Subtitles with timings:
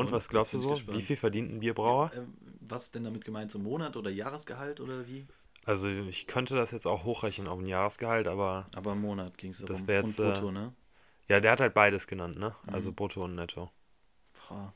[0.00, 0.70] Und was glaubst du so?
[0.70, 0.98] gespannt.
[0.98, 2.10] Wie viel verdient ein Bierbrauer?
[2.14, 3.50] Ähm, was ist denn damit gemeint?
[3.52, 5.26] So Monat oder Jahresgehalt oder wie?
[5.64, 9.50] Also ich könnte das jetzt auch hochrechnen auf ein Jahresgehalt, aber Aber im Monat ging
[9.52, 9.74] es darum.
[9.76, 10.72] Das wär jetzt, Und brutto, äh, ne?
[11.28, 12.54] ja, der hat halt beides genannt, ne?
[12.64, 12.74] Mhm.
[12.74, 13.70] Also brutto und netto.
[14.48, 14.72] Boah.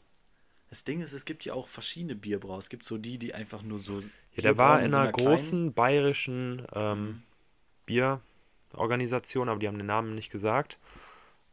[0.71, 2.59] Das Ding ist, es gibt ja auch verschiedene Bierbrauer.
[2.59, 4.01] Es gibt so die, die einfach nur so.
[4.35, 7.23] Ja, der war in so einer kleinen- großen bayerischen ähm, Mhm.
[7.87, 10.79] Bierorganisation, aber die haben den Namen nicht gesagt.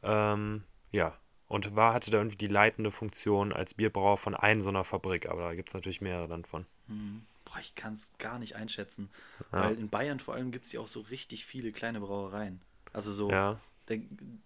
[0.04, 1.16] Ähm, ja,
[1.52, 5.28] und war, hatte da irgendwie die leitende Funktion als Bierbrauer von einer so einer Fabrik,
[5.28, 6.66] aber da gibt es natürlich mehrere dann von.
[6.88, 7.24] Mhm.
[7.44, 9.10] Boah, ich kann es gar nicht einschätzen.
[9.52, 9.64] Ja.
[9.64, 12.62] Weil in Bayern vor allem gibt es ja auch so richtig viele kleine Brauereien.
[12.94, 14.00] Also so, Ja, der,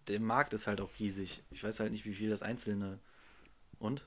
[0.07, 1.43] der Markt ist halt auch riesig.
[1.51, 2.97] Ich weiß halt nicht, wie viel das einzelne.
[3.77, 4.05] Und?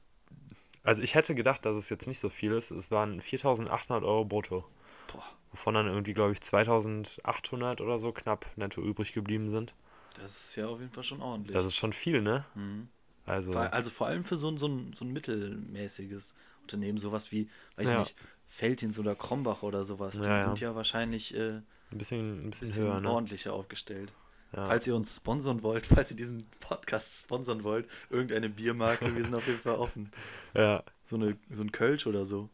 [0.83, 2.70] also ich hätte gedacht, dass es jetzt nicht so viel ist.
[2.72, 4.64] Es waren 4.800 Euro brutto,
[5.12, 5.22] Boah,
[5.52, 9.74] wovon dann irgendwie, glaube ich, 2.800 oder so knapp netto übrig geblieben sind.
[10.16, 11.55] das ist ja auf jeden Fall schon ordentlich.
[11.55, 12.44] Das ist schon viel, ne?
[12.56, 12.88] mhm.
[13.28, 17.32] Also, Vor- Also vor allem für so ein, so ein, so ein mittelmäßiges Unternehmen, sowas
[17.32, 17.98] wie, weiß ich Ja.
[18.00, 18.14] nicht,
[18.46, 22.69] Feldhins oder Krombach oder sowas, die Ja, sind ja wahrscheinlich äh, ein bisschen, ein bisschen
[22.69, 23.11] bisschen höher, ne?
[23.11, 24.12] ordentlicher aufgestellt.
[24.52, 24.64] Ja.
[24.67, 29.34] Falls ihr uns sponsern wollt, falls ihr diesen Podcast sponsern wollt, irgendeine Biermarke, wir sind
[29.34, 30.11] auf jeden Fall offen.
[30.55, 30.83] ja.
[31.05, 32.48] So, eine, so ein Kölsch oder so.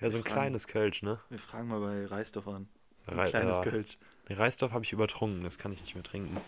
[0.00, 0.34] ja, so ein Fragen.
[0.34, 1.20] kleines Kölsch, ne?
[1.30, 2.68] Wir fragen mal bei Reisdorf an.
[3.06, 3.64] Ein Rei- kleines ja.
[3.64, 3.98] Kölsch.
[4.30, 6.38] Reisdorf habe ich übertrunken, das kann ich nicht mehr trinken.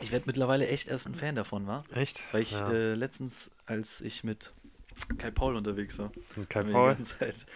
[0.00, 1.84] Ich werde mittlerweile echt erst ein Fan davon, war?
[1.94, 2.22] Echt?
[2.32, 2.70] Weil ich ja.
[2.70, 4.52] äh, letztens, als ich mit
[5.18, 6.94] Kai Paul unterwegs war, Und Kai haben wir die Paul?
[6.94, 7.46] ganze Zeit,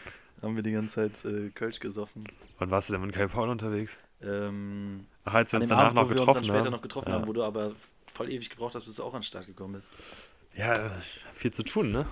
[0.43, 2.27] haben wir die ganze Zeit äh, Kölsch gesoffen.
[2.59, 3.99] Wann warst du denn mit Kai Paul unterwegs?
[4.23, 6.73] Ähm, Ach, als wir uns danach Abend, noch wir getroffen dann später haben.
[6.73, 7.15] noch getroffen ja.
[7.15, 7.73] haben, wo du aber
[8.13, 9.89] voll ewig gebraucht hast, bis du auch an den Start gekommen bist.
[10.57, 10.93] Ja,
[11.35, 12.07] viel zu tun, ne?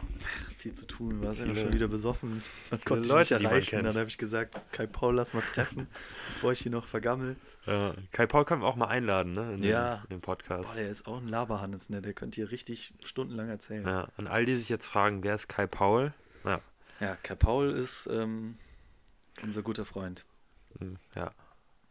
[0.56, 2.42] Viel zu tun, du warst ja schon wieder besoffen.
[2.70, 3.84] Man konnte Leute, nicht erreichen.
[3.84, 5.86] Dann habe ich gesagt, Kai Paul, lass mal treffen,
[6.28, 7.36] bevor ich hier noch vergammel.
[7.66, 7.94] Ja.
[8.10, 9.54] Kai Paul können wir auch mal einladen, ne?
[9.54, 9.96] In Ja.
[9.96, 10.76] Den, in den Boah, Podcast.
[10.76, 12.02] der ist auch ein Laberhannes, ne?
[12.02, 13.86] Der könnte hier richtig stundenlang erzählen.
[13.86, 14.08] ja.
[14.16, 16.12] An all die sich jetzt fragen, wer ist Kai Paul?
[16.44, 16.60] Ja.
[16.98, 18.56] Ja, Kai Paul ist ähm,
[19.42, 20.24] unser guter Freund.
[20.78, 21.30] hm, Ja,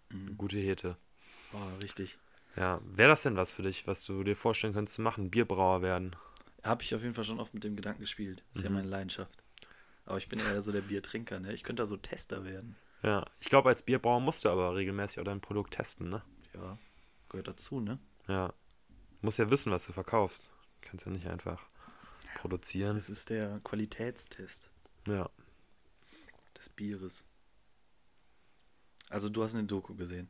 [0.09, 0.37] Mhm.
[0.37, 0.97] gute Hete.
[1.53, 2.17] Boah, richtig.
[2.57, 5.29] Ja, wäre das denn was für dich, was du dir vorstellen könntest zu machen?
[5.29, 6.15] Bierbrauer werden?
[6.63, 8.43] Habe ich auf jeden Fall schon oft mit dem Gedanken gespielt.
[8.53, 8.75] Ist ja Mhm.
[8.77, 9.43] meine Leidenschaft.
[10.05, 11.53] Aber ich bin eher so der Biertrinker, ne?
[11.53, 12.75] Ich könnte da so Tester werden.
[13.03, 16.23] Ja, ich glaube, als Bierbrauer musst du aber regelmäßig auch dein Produkt testen, ne?
[16.53, 16.77] Ja,
[17.29, 17.99] gehört dazu, ne?
[18.27, 18.47] Ja.
[18.49, 20.51] Du musst ja wissen, was du verkaufst.
[20.81, 21.63] Kannst ja nicht einfach
[22.35, 22.95] produzieren.
[22.95, 24.69] Das ist der Qualitätstest
[25.07, 25.29] Ja.
[26.57, 27.23] des Bieres.
[29.09, 30.29] Also du hast eine Doku gesehen.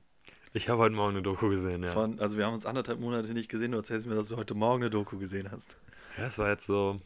[0.54, 1.92] Ich habe heute Morgen eine Doku gesehen, ja.
[1.94, 3.72] Von, also wir haben uns anderthalb Monate nicht gesehen.
[3.72, 5.78] Du erzählst mir, dass du heute Morgen eine Doku gesehen hast.
[6.18, 7.00] Ja, es war jetzt so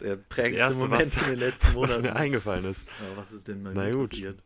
[0.00, 2.02] Der prägendste erste, Moment was, in den letzten was Monaten.
[2.02, 2.86] mir eingefallen ist.
[3.06, 4.10] Aber was ist denn bei Na mir gut.
[4.10, 4.42] passiert?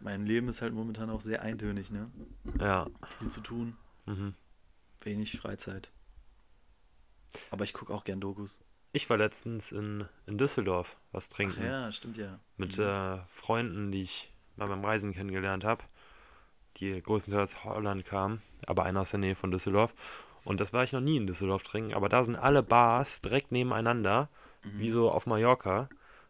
[0.00, 2.10] Mein Leben ist halt momentan auch sehr eintönig, ne?
[2.58, 2.86] Ja.
[3.18, 3.76] Viel zu tun,
[4.06, 4.34] Mhm.
[5.02, 5.92] wenig Freizeit.
[7.50, 8.58] Aber ich gucke auch gern Dokus.
[8.92, 11.62] Ich war letztens in, in Düsseldorf was Ach trinken.
[11.62, 12.40] ja, stimmt ja.
[12.56, 12.84] Mit Mhm.
[12.84, 15.84] äh, Freunden, die ich mal beim Reisen kennengelernt habe,
[16.76, 19.94] die größtenteils aus Holland kamen, aber einer aus der Nähe von Düsseldorf.
[20.44, 23.52] Und das war ich noch nie in Düsseldorf trinken, aber da sind alle Bars direkt
[23.52, 24.28] nebeneinander,
[24.62, 25.88] wie so auf Mallorca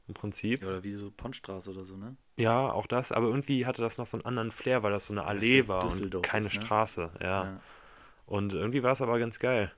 [0.09, 0.61] im Prinzip.
[0.61, 0.67] Mhm.
[0.67, 2.17] Ja, oder wie so Pontstraße oder so, ne?
[2.37, 5.13] Ja, auch das, aber irgendwie hatte das noch so einen anderen Flair, weil das so
[5.13, 6.61] eine Allee ja war und keine ist, ne?
[6.61, 7.61] Straße, ja.
[8.27, 9.71] Und irgendwie war es aber ganz geil.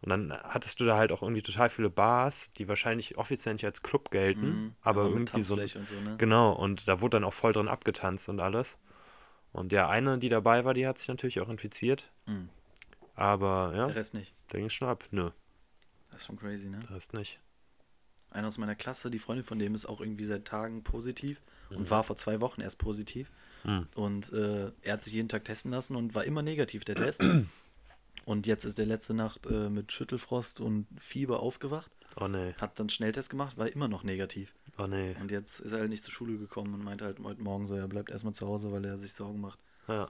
[0.00, 3.64] Und dann hattest du da halt auch irgendwie total viele Bars, die wahrscheinlich offiziell nicht
[3.64, 4.74] als Club gelten, Mhm.
[4.80, 5.54] aber mit irgendwie so.
[5.54, 6.14] Und so, ne?
[6.18, 8.78] Genau, und da wurde dann auch voll drin abgetanzt und alles.
[9.52, 12.10] Und der eine, die dabei war, die hat sich natürlich auch infiziert.
[12.26, 12.48] Mhm.
[13.14, 14.32] Aber ja, Der Rest nicht.
[14.52, 15.04] der ging schon ab.
[15.10, 15.30] Nö,
[16.10, 16.78] Das ist schon crazy, ne?
[16.80, 17.40] der Rest nicht.
[18.30, 21.76] Einer aus meiner Klasse, die Freundin von dem ist auch irgendwie seit Tagen positiv Mhm.
[21.78, 23.30] und war vor zwei Wochen erst positiv.
[23.64, 23.86] Mhm.
[23.94, 27.22] Und äh, er hat sich jeden Tag testen lassen und war immer negativ, der Test.
[28.26, 32.78] und jetzt ist er letzte Nacht äh, mit Schüttelfrost und Fieber aufgewacht, Oh nee, hat
[32.80, 34.54] dann Schnelltest gemacht, war immer noch negativ.
[34.78, 35.14] Oh nee.
[35.20, 37.74] Und jetzt ist er halt nicht zur Schule gekommen und meinte halt heute Morgen so,
[37.74, 39.58] er bleibt erstmal zu Hause, weil er sich Sorgen macht.
[39.86, 40.08] Ja.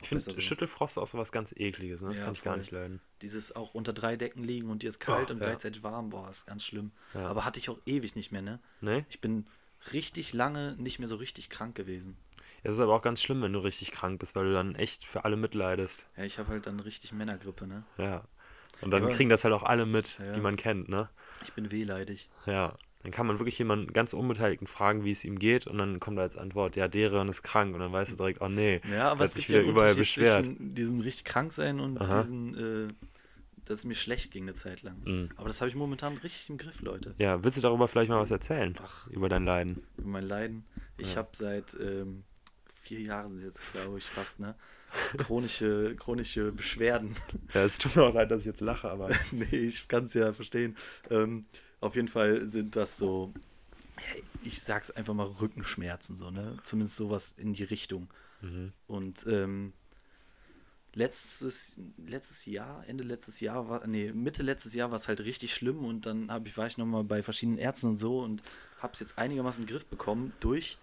[0.00, 0.40] Ich finde so.
[0.40, 2.10] Schüttelfrost auch so was ganz ekliges, ne?
[2.10, 2.58] Das Ja, kann ich gar voll.
[2.60, 3.00] nicht leiden.
[3.20, 5.46] Dieses auch unter drei Decken liegen und dir ist kalt Oh, und ja.
[5.46, 6.92] gleichzeitig warm, boah, ist ganz schlimm.
[7.14, 7.26] Ja.
[7.26, 8.60] Aber hatte ich auch ewig nicht mehr, ne?
[8.80, 9.04] Nee?
[9.08, 9.46] Ich bin
[9.92, 12.16] richtig lange nicht mehr so richtig krank gewesen.
[12.62, 15.04] Es ist aber auch ganz schlimm, wenn du richtig krank bist, weil du dann echt
[15.04, 16.06] für alle mitleidest.
[16.16, 17.84] Ja, ich habe halt dann richtig Männergrippe, ne?
[17.96, 18.24] Ja.
[18.80, 21.08] Und dann kriegen das halt auch alle mit, die man kennt, ne?
[21.42, 22.28] Ich bin wehleidig.
[22.46, 22.76] Ja.
[23.02, 26.18] Dann kann man wirklich jemanden ganz Unbeteiligten fragen, wie es ihm geht, und dann kommt
[26.18, 29.20] als Antwort, ja, deren ist krank, und dann weißt du direkt, oh nee, Ja, aber
[29.20, 30.44] hat es sich ja wieder einen überall beschwert.
[30.44, 32.22] zwischen diesem richtig krank sein und Aha.
[32.22, 32.92] diesen, äh,
[33.64, 34.96] dass es mir schlecht ging eine Zeit lang.
[35.04, 35.28] Mhm.
[35.36, 37.14] Aber das habe ich momentan richtig im Griff, Leute.
[37.18, 38.74] Ja, willst du darüber vielleicht mal was erzählen?
[38.82, 39.06] Ach.
[39.08, 39.82] Über dein Leiden?
[39.96, 40.64] Über mein Leiden.
[40.96, 41.18] Ich Ja.
[41.18, 42.24] habe seit ähm,
[42.82, 44.56] vier Jahren sind jetzt, glaube ich, fast, ne?
[45.18, 47.14] Chronische, chronische Beschwerden.
[47.52, 49.10] Ja, es tut mir auch leid, dass ich jetzt lache, aber.
[49.32, 50.76] nee, ich kann es ja verstehen.
[51.10, 51.42] Ähm,
[51.80, 53.32] Auf jeden Fall sind das so,
[54.42, 56.56] ich sag's einfach mal Rückenschmerzen, so, ne?
[56.62, 58.08] Zumindest sowas in die Richtung.
[58.40, 58.72] Mhm.
[58.86, 59.72] Und ähm,
[60.94, 65.54] letztes, letztes Jahr, Ende letztes Jahr, war, nee, Mitte letztes Jahr war es halt richtig
[65.54, 68.42] schlimm und dann hab ich, war ich nochmal bei verschiedenen Ärzten und so und
[68.80, 70.78] hab's jetzt einigermaßen in den Griff bekommen durch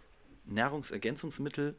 [0.46, 1.76] Nahrungsergänzungsmittel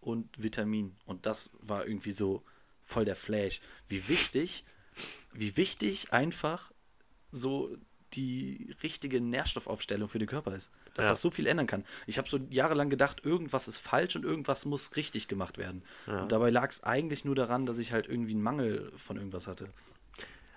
[0.00, 0.96] und Vitamin.
[1.04, 2.42] Und das war irgendwie so
[2.82, 3.60] voll der Flash.
[3.88, 4.64] Wie wichtig,
[5.32, 6.72] wie wichtig einfach
[7.30, 7.76] so
[8.14, 10.70] die richtige Nährstoffaufstellung für den Körper ist.
[10.94, 11.10] Dass Ja.
[11.10, 11.84] das so viel ändern kann.
[12.06, 15.82] Ich habe so jahrelang gedacht, irgendwas ist falsch und irgendwas muss richtig gemacht werden.
[16.06, 16.22] Ja.
[16.22, 19.46] Und dabei lag es eigentlich nur daran, dass ich halt irgendwie einen Mangel von irgendwas
[19.46, 19.68] hatte.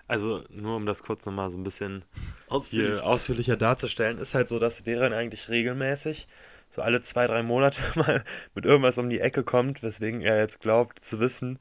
[0.08, 2.04] Also, nur um das kurz nochmal so ein bisschen
[2.48, 3.00] Ausführlich.
[3.00, 6.26] ausführlicher darzustellen, ist halt so, dass deren eigentlich regelmäßig
[6.68, 8.24] so alle zwei, drei Monate mal
[8.54, 11.58] mit irgendwas um die Ecke kommt, weswegen er jetzt glaubt zu wissen,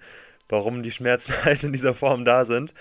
[0.51, 2.73] warum die Schmerzen halt in dieser Form da sind.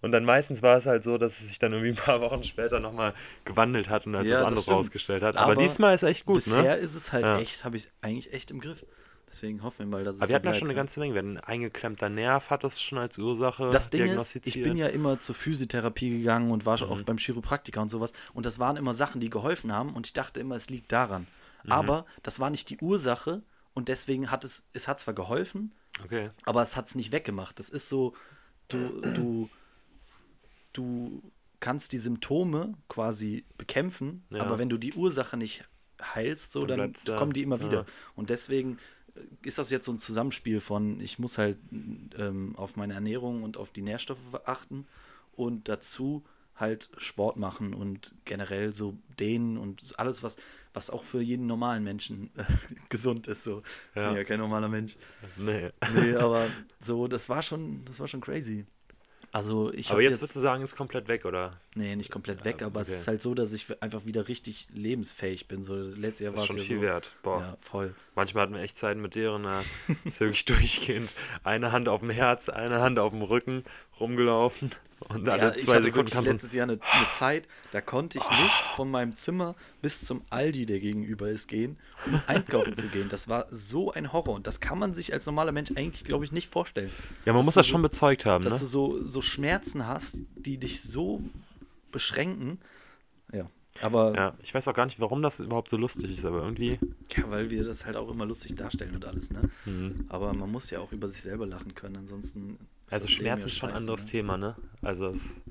[0.00, 2.44] Und dann meistens war es halt so, dass es sich dann irgendwie ein paar Wochen
[2.44, 3.14] später nochmal
[3.44, 5.36] gewandelt hat und als Ja, was das anderes rausgestellt hat.
[5.36, 6.76] Aber, Aber diesmal ist echt gut, Bisher ne?
[6.76, 7.38] ist es halt Ja.
[7.38, 8.84] echt, habe ich eigentlich echt im Griff.
[9.30, 10.76] Deswegen hoffen wir mal, dass es Aber so wir hatten ja schon eine ne?
[10.76, 11.12] ganze Menge.
[11.14, 14.76] Wir hatten ein eingeklemmter Nerv, hat das schon als Ursache Das Ding ist, ich bin
[14.76, 16.94] ja immer zur Physiotherapie gegangen und war schon Mhm.
[16.94, 18.12] auch beim Chiropraktiker und sowas.
[18.32, 21.26] Und das waren immer Sachen, die geholfen haben und ich dachte immer, es liegt daran.
[21.64, 21.72] Mhm.
[21.72, 23.42] Aber das war nicht die Ursache
[23.74, 25.72] und deswegen hat es, es hat zwar geholfen,
[26.04, 26.30] Okay.
[26.44, 27.58] aber es hat es nicht weggemacht.
[27.58, 28.14] Das ist so,
[28.68, 29.50] du, du,
[30.72, 31.22] du
[31.60, 34.42] kannst die Symptome quasi bekämpfen, Ja.
[34.42, 35.64] aber wenn du die Ursache nicht
[36.00, 37.80] heilst, so, Dann dann, kommen die immer wieder.
[37.80, 37.86] Ja.
[38.14, 38.78] Und deswegen
[39.14, 41.58] äh, ist das jetzt so ein Zusammenspiel von, ich muss halt
[42.16, 44.86] ähm, auf meine Ernährung und auf die Nährstoffe achten
[45.32, 46.24] und dazu
[46.54, 50.36] halt Sport machen und generell so dehnen und alles, was,
[50.78, 52.44] was auch für jeden normalen Menschen äh,
[52.88, 53.42] gesund ist.
[53.42, 53.62] So.
[53.90, 54.08] Ich Ja.
[54.08, 54.96] bin ja kein normaler Mensch.
[55.36, 55.70] Nee.
[55.94, 56.46] Nee, aber
[56.80, 58.64] so, das war schon, das war schon crazy.
[59.30, 61.60] Also ich Aber jetzt, jetzt, würdest du sagen, ist komplett weg, oder?
[61.74, 62.98] nee, nicht komplett weg, aber es okay.
[62.98, 65.62] ist halt so, dass ich einfach wieder richtig lebensfähig bin.
[65.62, 67.14] So, das letzte Jahr war es schon ja viel so, wert.
[67.22, 67.40] Boah.
[67.40, 67.94] Ja, voll.
[68.14, 69.62] Manchmal hatten wir echt Zeiten mit deren, da
[70.04, 71.12] ist wirklich durchgehend
[71.44, 73.64] eine Hand auf dem Herz, eine Hand auf dem Rücken
[74.00, 74.70] rumgelaufen
[75.08, 78.18] und alle ja, zwei hatte Sekunden kam so letztes Jahr eine, eine Zeit, da konnte
[78.18, 82.88] ich nicht von meinem Zimmer bis zum Aldi, der gegenüber ist, gehen, um einkaufen zu
[82.88, 83.08] gehen.
[83.08, 86.24] Das war so ein Horror und das kann man sich als normaler Mensch eigentlich, glaube
[86.24, 86.90] ich, nicht vorstellen.
[87.24, 88.60] Ja, man muss das so- schon bezeugt haben, Dass ne?
[88.60, 91.22] du so, so Schmerzen hast, die dich so
[91.92, 92.58] beschränken.
[93.32, 93.48] Ja,
[93.80, 96.78] aber Ja, ich weiß auch gar nicht, warum das überhaupt so lustig ist, aber irgendwie.
[97.16, 99.42] Ja, weil wir das halt auch immer lustig darstellen und alles, ne?
[99.64, 100.06] Mhm.
[100.08, 102.58] Aber man muss ja auch über sich selber lachen können, ansonsten.
[102.90, 104.10] Also ja ist schon ein anderes ne?
[104.10, 104.56] Thema, ne?
[104.82, 105.42] Also es,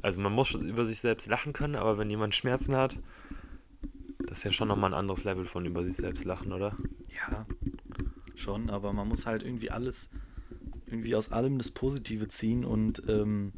[0.00, 2.98] also man muss über sich selbst lachen können, aber wenn jemand Schmerzen hat,
[4.26, 6.74] das ist ja schon nochmal ein anderes Level von über sich selbst lachen, oder?
[7.30, 7.46] Ja,
[8.34, 10.08] schon, aber man muss halt irgendwie alles,
[10.86, 13.52] irgendwie aus allem das Positive ziehen und ähm,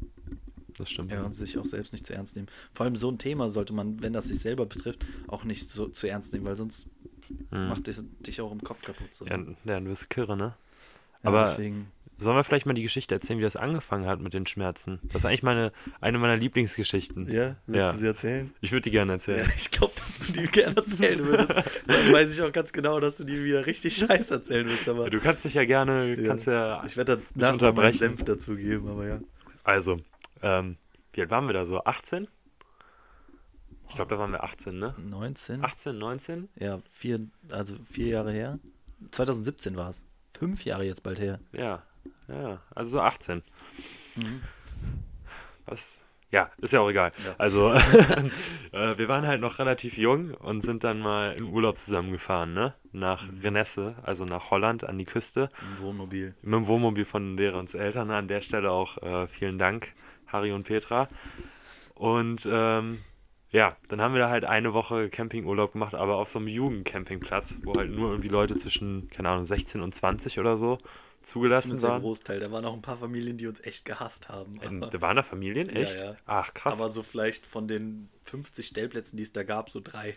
[0.77, 1.11] Das stimmt.
[1.11, 2.47] ja, sich auch selbst nicht zu ernst nehmen.
[2.73, 5.87] Vor allem so ein Thema sollte man, wenn das sich selber betrifft, auch nicht so
[5.87, 6.87] zu ernst nehmen, weil sonst
[7.51, 7.69] Mhm.
[7.69, 9.13] macht es dich auch im Kopf kaputt.
[9.13, 9.25] So.
[9.25, 10.43] Ja, ja, dann wirst du kirre, ne?
[11.23, 11.87] Ja, aber- deswegen,
[12.17, 14.99] Sollen wir vielleicht mal die Geschichte erzählen, wie das angefangen hat mit den Schmerzen?
[15.03, 17.27] Das ist eigentlich meine, eine meiner Lieblingsgeschichten.
[17.31, 17.91] ja, willst Ja.
[17.91, 18.53] du sie erzählen?
[18.61, 19.51] Ich würde die gerne Ja, erzählen.
[19.55, 21.55] ich glaube, dass du die gerne erzählen würdest.
[21.87, 24.87] Dann weiß ich auch ganz genau, dass du die wieder richtig scheiße erzählen wirst.
[24.87, 26.27] Aber Du kannst dich ja gerne, Ja.
[26.27, 27.97] kannst ja, ich werde da unterbrechen.
[27.97, 29.19] Senf dazugeben, aber ja.
[29.65, 29.99] also,
[30.41, 30.77] ähm,
[31.13, 31.83] wie alt waren wir da so?
[31.83, 32.27] 18?
[33.89, 34.95] Ich glaube, da waren wir 18, ne?
[34.97, 35.63] 19?
[35.63, 36.49] 18, 19?
[36.55, 37.19] Ja, vier,
[37.51, 38.57] also vier Jahre her.
[39.11, 40.05] 2017 war es.
[40.37, 41.39] Fünf Jahre jetzt bald her.
[41.53, 41.83] Ja,
[42.27, 43.43] ja, also so 18.
[44.15, 44.41] Mhm.
[45.65, 46.05] Was?
[46.31, 47.11] Ja, ist ja auch egal.
[47.25, 47.35] Ja.
[47.37, 47.71] Also,
[48.71, 52.73] äh, wir waren halt noch relativ jung und sind dann mal in Urlaub zusammengefahren, ne?
[52.91, 53.39] Nach Mhm.
[53.41, 55.49] Renesse, also nach Holland an die Küste.
[55.77, 56.33] Im Wohnmobil.
[56.41, 58.11] Mit dem Wohnmobil von deren Eltern.
[58.11, 59.93] An der Stelle auch äh, vielen Dank,
[60.27, 61.07] Harry und Petra.
[61.93, 62.99] Und ähm,
[63.51, 67.61] ja, dann haben wir da halt eine Woche Campingurlaub gemacht, aber auf so einem Jugendcampingplatz,
[67.63, 70.79] wo halt nur irgendwie Leute zwischen, keine Ahnung, 16 und 20 oder so
[71.25, 72.01] zugelassen Zumindest der waren.
[72.01, 72.39] Großteil.
[72.39, 74.53] Da waren auch ein paar Familien, die uns echt gehasst haben.
[74.63, 75.67] Aber, Da waren da Familien?
[75.69, 76.01] Ja, Echt?
[76.01, 76.15] ja.
[76.25, 76.79] Ach, krass.
[76.79, 80.15] aber so vielleicht von den 50 Stellplätzen, die es da gab, so drei.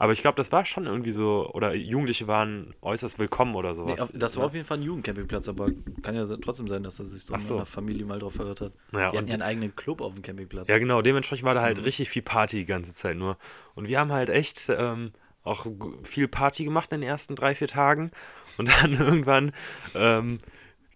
[0.00, 3.76] Aber ich glaube, das war schon irgendwie so, oder Jugendliche waren äußerst willkommen oder Nee,
[3.76, 4.00] sowas.
[4.02, 4.46] auf- das war ne?
[4.46, 5.70] auf jeden Fall ein Jugendcampingplatz, aber
[6.02, 7.56] kann ja trotzdem sein, dass er sich so Ach in so.
[7.56, 8.72] einer Familie mal drauf verirrt hat.
[8.92, 10.68] Ja, die hatten ja einen eigenen Club auf dem Campingplatz.
[10.68, 11.64] Ja, genau, dementsprechend war da Mhm.
[11.64, 13.36] halt richtig viel Party die ganze Zeit nur.
[13.74, 15.10] Und wir haben halt echt ähm,
[15.42, 15.66] auch
[16.04, 18.12] viel Party gemacht in den ersten drei, vier Tagen.
[18.58, 19.52] Und dann irgendwann,
[19.94, 20.38] ähm,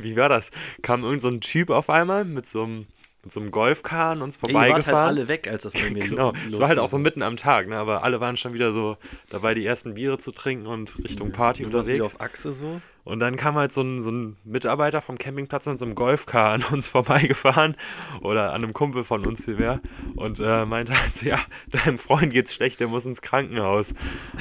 [0.00, 0.50] wie war das?
[0.82, 2.86] Kam irgend so ein Typ auf einmal mit so einem,
[3.22, 5.08] mit so einem Golfkahn uns Ey, ihr wart halt vorbeigefahren.
[5.08, 7.02] alle weg, als das mit mir Genau, lo- es war halt auch so losging.
[7.02, 7.76] mitten am Tag, ne?
[7.76, 8.96] aber alle waren schon wieder so
[9.30, 12.14] dabei, die ersten Biere zu trinken und Richtung Party Du warst wieder unterwegs.
[12.14, 12.80] auf Achse so.
[13.04, 16.52] Und dann kam halt so ein, so ein Mitarbeiter vom Campingplatz an so einem Golfcar
[16.52, 17.76] an uns vorbeigefahren
[18.20, 19.80] oder an einem Kumpel von uns vielmehr
[20.14, 21.38] und äh, meinte halt so, ja,
[21.70, 23.94] deinem Freund geht's schlecht, der muss ins Krankenhaus.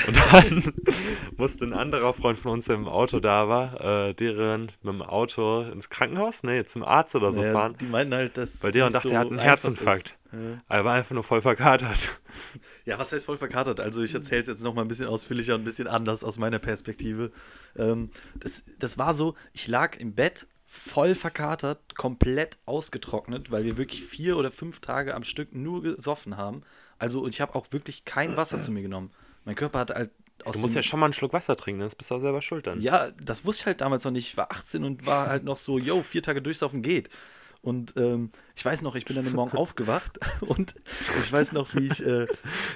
[0.07, 0.73] Und dann
[1.37, 5.01] musste ein anderer Freund von uns, der im Auto da war, äh, deren mit dem
[5.01, 7.75] Auto ins Krankenhaus, nee, zum Arzt oder so Naja, fahren.
[7.79, 8.59] Die meinten halt, dass.
[8.59, 10.05] Bei deren dachte, so er hat einen Herzinfarkt.
[10.07, 10.20] ist.
[10.31, 10.57] Ja.
[10.69, 12.09] Er war einfach nur voll verkatert.
[12.85, 13.79] Ja, was heißt voll verkatert?
[13.79, 16.37] Also ich erzähle es jetzt noch mal ein bisschen ausführlicher und ein bisschen anders aus
[16.39, 17.31] meiner Perspektive.
[17.75, 18.09] Ähm,
[18.39, 24.03] das, das war so, ich lag im Bett, voll verkatert, komplett ausgetrocknet, weil wir wirklich
[24.03, 26.63] vier oder fünf Tage am Stück nur gesoffen haben.
[26.97, 29.11] Also ich habe auch wirklich kein Wasser zu mir genommen.
[29.43, 30.11] Mein Körper hat halt
[30.45, 32.41] aus Du musst ja schon mal einen Schluck Wasser trinken, das bist du auch selber
[32.41, 32.81] schuld dann.
[32.81, 34.27] ja, das wusste ich halt damals noch nicht.
[34.29, 37.09] Ich war 18 und war halt noch so, yo, vier Tage durchsaufen geht.
[37.61, 40.73] Und ähm, ich weiß noch, ich bin dann am Morgen aufgewacht und
[41.21, 42.25] ich weiß noch, wie ich äh,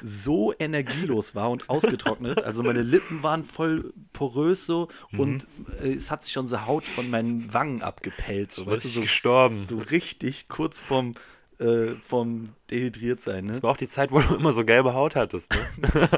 [0.04, 2.44] so energielos war und ausgetrocknet.
[2.44, 5.48] Also meine Lippen waren voll porös so und
[5.82, 8.52] äh, es hat sich schon so Haut von meinen Wangen abgepellt.
[8.52, 9.66] So, weißt du, so, gestorben.
[9.66, 11.14] so richtig kurz vorm,
[11.58, 13.46] äh, vom dehydriert sein.
[13.46, 13.54] Ne?
[13.54, 15.52] Das war auch die Zeit, wo du immer so gelbe Haut hattest.
[15.52, 16.10] Ne?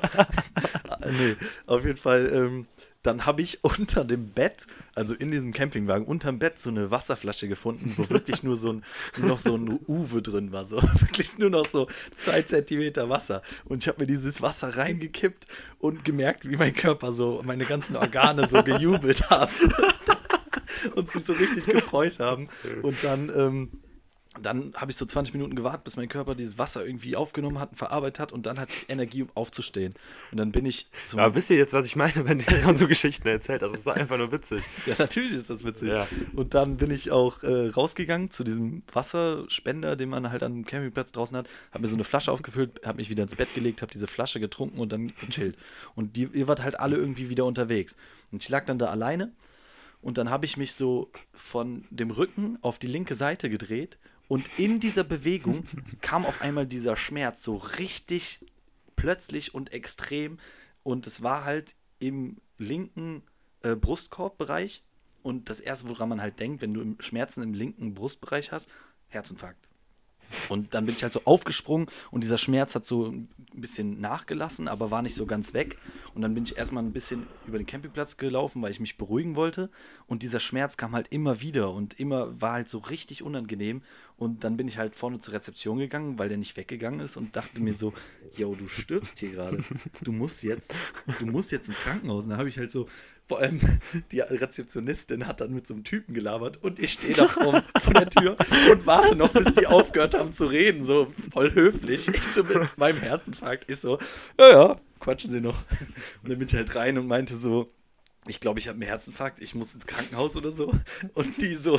[0.90, 1.36] Ah, nee,
[1.68, 2.30] auf jeden Fall.
[2.34, 2.68] Ähm,
[3.08, 7.48] dann habe ich unter dem Bett, also in diesem Campingwagen, unterm Bett so eine Wasserflasche
[7.48, 8.84] gefunden, wo wirklich nur so ein,
[9.18, 10.66] noch so ein Uwe drin war.
[10.66, 13.42] So wirklich nur noch so zwei Zentimeter Wasser.
[13.66, 15.48] Und ich habe mir dieses Wasser reingekippt
[15.80, 19.52] und gemerkt, wie mein Körper so, meine ganzen Organe so gejubelt haben.
[20.96, 22.50] und sich so richtig gefreut haben.
[22.82, 23.32] Und dann.
[23.36, 23.70] Ähm,
[24.42, 27.72] dann habe ich so 20 Minuten gewartet, bis mein Körper dieses Wasser irgendwie aufgenommen hat
[27.72, 29.94] und verarbeitet hat und dann hatte ich Energie, um aufzustehen.
[30.32, 31.20] Und dann bin ich zum.
[31.20, 33.62] Aber wisst ihr jetzt, was ich meine, wenn ihr so Geschichten erzählt?
[33.62, 34.64] Das ist doch einfach nur witzig.
[34.86, 35.90] Ja, natürlich ist das witzig.
[35.90, 36.08] Ja.
[36.34, 40.66] Und dann bin ich auch äh, rausgegangen zu diesem Wasserspender, den man halt an dem
[40.66, 43.82] Campingplatz draußen hat, habe mir so eine Flasche aufgefüllt, habe mich wieder ins Bett gelegt,
[43.82, 45.58] habe diese Flasche getrunken und dann gechillt.
[45.96, 47.98] Und die, ihr wart halt alle irgendwie wieder unterwegs.
[48.32, 49.34] Und ich lag dann da alleine
[50.02, 54.60] und dann habe ich mich so von dem Rücken auf die linke Seite gedreht und
[54.60, 55.66] in dieser Bewegung
[56.02, 58.46] kam auf einmal dieser Schmerz so richtig
[58.96, 60.40] plötzlich und extrem
[60.84, 63.24] und es war halt im linken
[63.62, 64.84] äh, Brustkorbbereich
[65.24, 68.70] und das erste, woran man halt denkt, wenn du Schmerzen im linken Brustbereich hast,
[69.10, 69.67] Herzinfarkt.
[70.50, 74.68] Und dann bin ich halt so aufgesprungen und dieser Schmerz hat so ein bisschen nachgelassen,
[74.68, 75.78] aber war nicht so ganz weg.
[76.14, 79.36] Und dann bin ich erstmal ein bisschen über den Campingplatz gelaufen, weil ich mich beruhigen
[79.36, 79.70] wollte.
[80.08, 83.82] Und dieser Schmerz kam halt immer wieder und immer war halt so richtig unangenehm.
[84.18, 87.36] Und dann bin ich halt vorne zur Rezeption gegangen, weil der nicht weggegangen ist und
[87.36, 87.94] dachte mir so,
[88.36, 89.64] yo, du stirbst hier gerade.
[90.04, 90.74] Du musst jetzt,
[91.20, 92.26] du musst jetzt ins Krankenhaus.
[92.26, 92.88] Und da habe ich halt so,
[93.28, 93.60] vor allem
[94.12, 97.94] die Rezeptionistin hat dann mit so einem Typen gelabert und ich stehe da vor, vor
[97.94, 98.36] der Tür
[98.72, 102.08] und warte noch, bis die aufgehört haben zu reden, so voll höflich.
[102.08, 104.00] Ich so mit meinem Herzinfarkt, ich so,
[104.40, 105.58] ja, ja, quatschen Sie noch.
[106.24, 107.72] Und dann bin ich halt rein und meinte so,
[108.28, 110.74] ich glaube, ich habe einen Herzinfarkt, ich muss ins Krankenhaus oder so.
[111.14, 111.78] Und die so,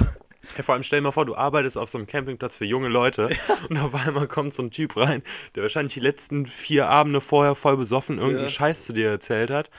[0.56, 2.88] Ja, vor allem stell dir mal vor, du arbeitest auf so einem Campingplatz für junge
[2.88, 3.30] Leute
[3.68, 5.22] und auf einmal kommt so ein Typ rein,
[5.54, 8.50] der wahrscheinlich die letzten vier Abende vorher voll besoffen irgendeinen Ja.
[8.50, 9.70] Scheiß zu dir erzählt hat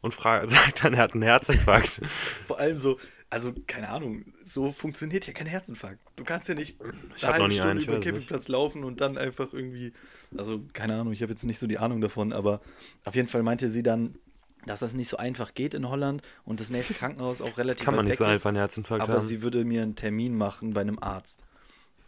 [0.00, 2.00] und fragt, sagt dann, er hat einen Herzinfarkt.
[2.46, 6.00] vor allem so, also keine Ahnung, so funktioniert ja kein Herzinfarkt.
[6.16, 6.78] Du kannst ja nicht
[7.16, 8.02] Ich hab noch nie einen, ich über den.
[8.02, 9.92] Campingplatz laufen und dann einfach irgendwie,
[10.36, 12.60] also keine Ahnung, ich habe jetzt nicht so die Ahnung davon, aber
[13.04, 14.16] auf jeden Fall meinte sie dann,
[14.66, 17.94] dass das nicht so einfach geht in Holland und das nächste Krankenhaus auch relativ Kann
[17.96, 19.26] man nicht so einfach einen Herzinfarkt aber haben.
[19.26, 21.44] sie würde mir einen Termin machen bei einem Arzt.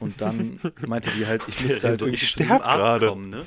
[0.03, 3.07] Und dann meinte die halt, ich müsste halt so, irgendwie zu diesem Arzt gerade.
[3.07, 3.45] kommen, ne?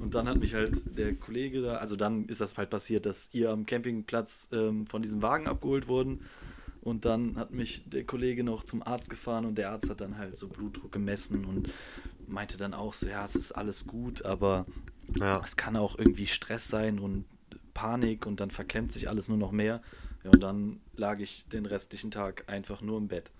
[0.00, 3.30] Und dann hat mich halt der Kollege da, also dann ist das halt passiert, dass
[3.32, 6.20] ihr am Campingplatz ähm, von diesem Wagen abgeholt wurden.
[6.82, 10.18] Und dann hat mich der Kollege noch zum Arzt gefahren und der Arzt hat dann
[10.18, 11.72] halt so Blutdruck gemessen und
[12.26, 14.66] meinte dann auch so, ja, es ist alles gut, aber
[15.18, 15.40] Ja.
[15.42, 17.24] es kann auch irgendwie Stress sein und
[17.72, 19.80] Panik und dann verklemmt sich alles nur noch mehr.
[20.24, 23.30] Ja, und dann lag ich den restlichen Tag einfach nur im Bett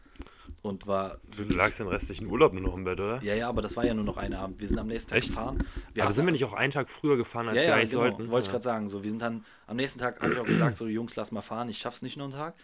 [0.64, 3.22] und war Du lagst den restlichen Urlaub nur noch im Bett, oder?
[3.22, 4.60] ja, ja, aber das war ja nur noch ein Abend.
[4.60, 5.28] Wir sind am nächsten Tag Echt?
[5.28, 5.62] gefahren.
[5.92, 7.90] Wir aber sind wir nicht auch einen Tag früher gefahren, als ja, wir ja, eigentlich
[7.90, 8.30] genau, sollten?
[8.30, 8.88] wollte ich gerade sagen.
[8.88, 11.42] So, wir sind dann am nächsten Tag, habe ich auch gesagt, so Jungs, lass mal
[11.42, 12.54] fahren, ich schaff's nicht nur einen Tag.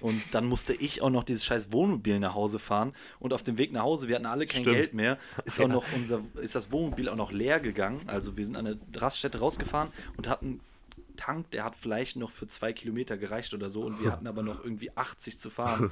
[0.00, 2.94] Und dann musste ich auch noch dieses scheiß Wohnmobil nach Hause fahren.
[3.20, 4.76] Und auf dem Weg nach Hause, wir hatten alle kein Stimmt.
[4.76, 8.00] Geld mehr, ist auch noch unser, ist das Wohnmobil auch noch leer gegangen.
[8.06, 10.60] Also wir sind an der Raststätte rausgefahren und hatten
[11.16, 14.42] Tank, der hat vielleicht noch für zwei Kilometer gereicht oder so und wir hatten aber
[14.42, 15.90] noch irgendwie 80 zu fahren.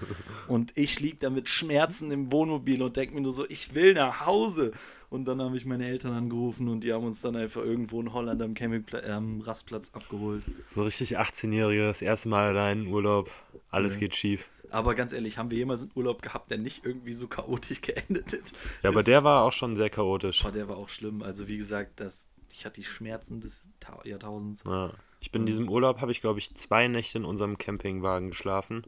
[0.49, 3.95] Und ich lieg da mit Schmerzen im Wohnmobil und denke mir nur so, ich will
[3.95, 4.73] nach Hause.
[5.09, 8.13] Und dann habe ich meine Eltern angerufen und die haben uns dann einfach irgendwo in
[8.13, 10.45] Holland am Campingplatz, am Rastplatz abgeholt.
[10.75, 13.31] So richtig 18-Jährige, das erste Mal allein in Urlaub,
[13.71, 14.01] alles Ja.
[14.01, 14.49] geht schief.
[14.71, 18.33] Aber ganz ehrlich, haben wir jemals einen Urlaub gehabt, der nicht irgendwie so chaotisch geendet
[18.33, 18.55] ist?
[18.85, 20.43] Ja, aber der war auch schon sehr chaotisch.
[20.43, 21.23] Boah, der war auch schlimm.
[21.23, 24.65] Also wie gesagt, das ich hatte die Schmerzen des Ta Jahrtausends.
[24.67, 24.93] Ja.
[25.21, 28.85] Ich bin in diesem Urlaub, habe ich glaube ich zwei Nächte in unserem Campingwagen geschlafen.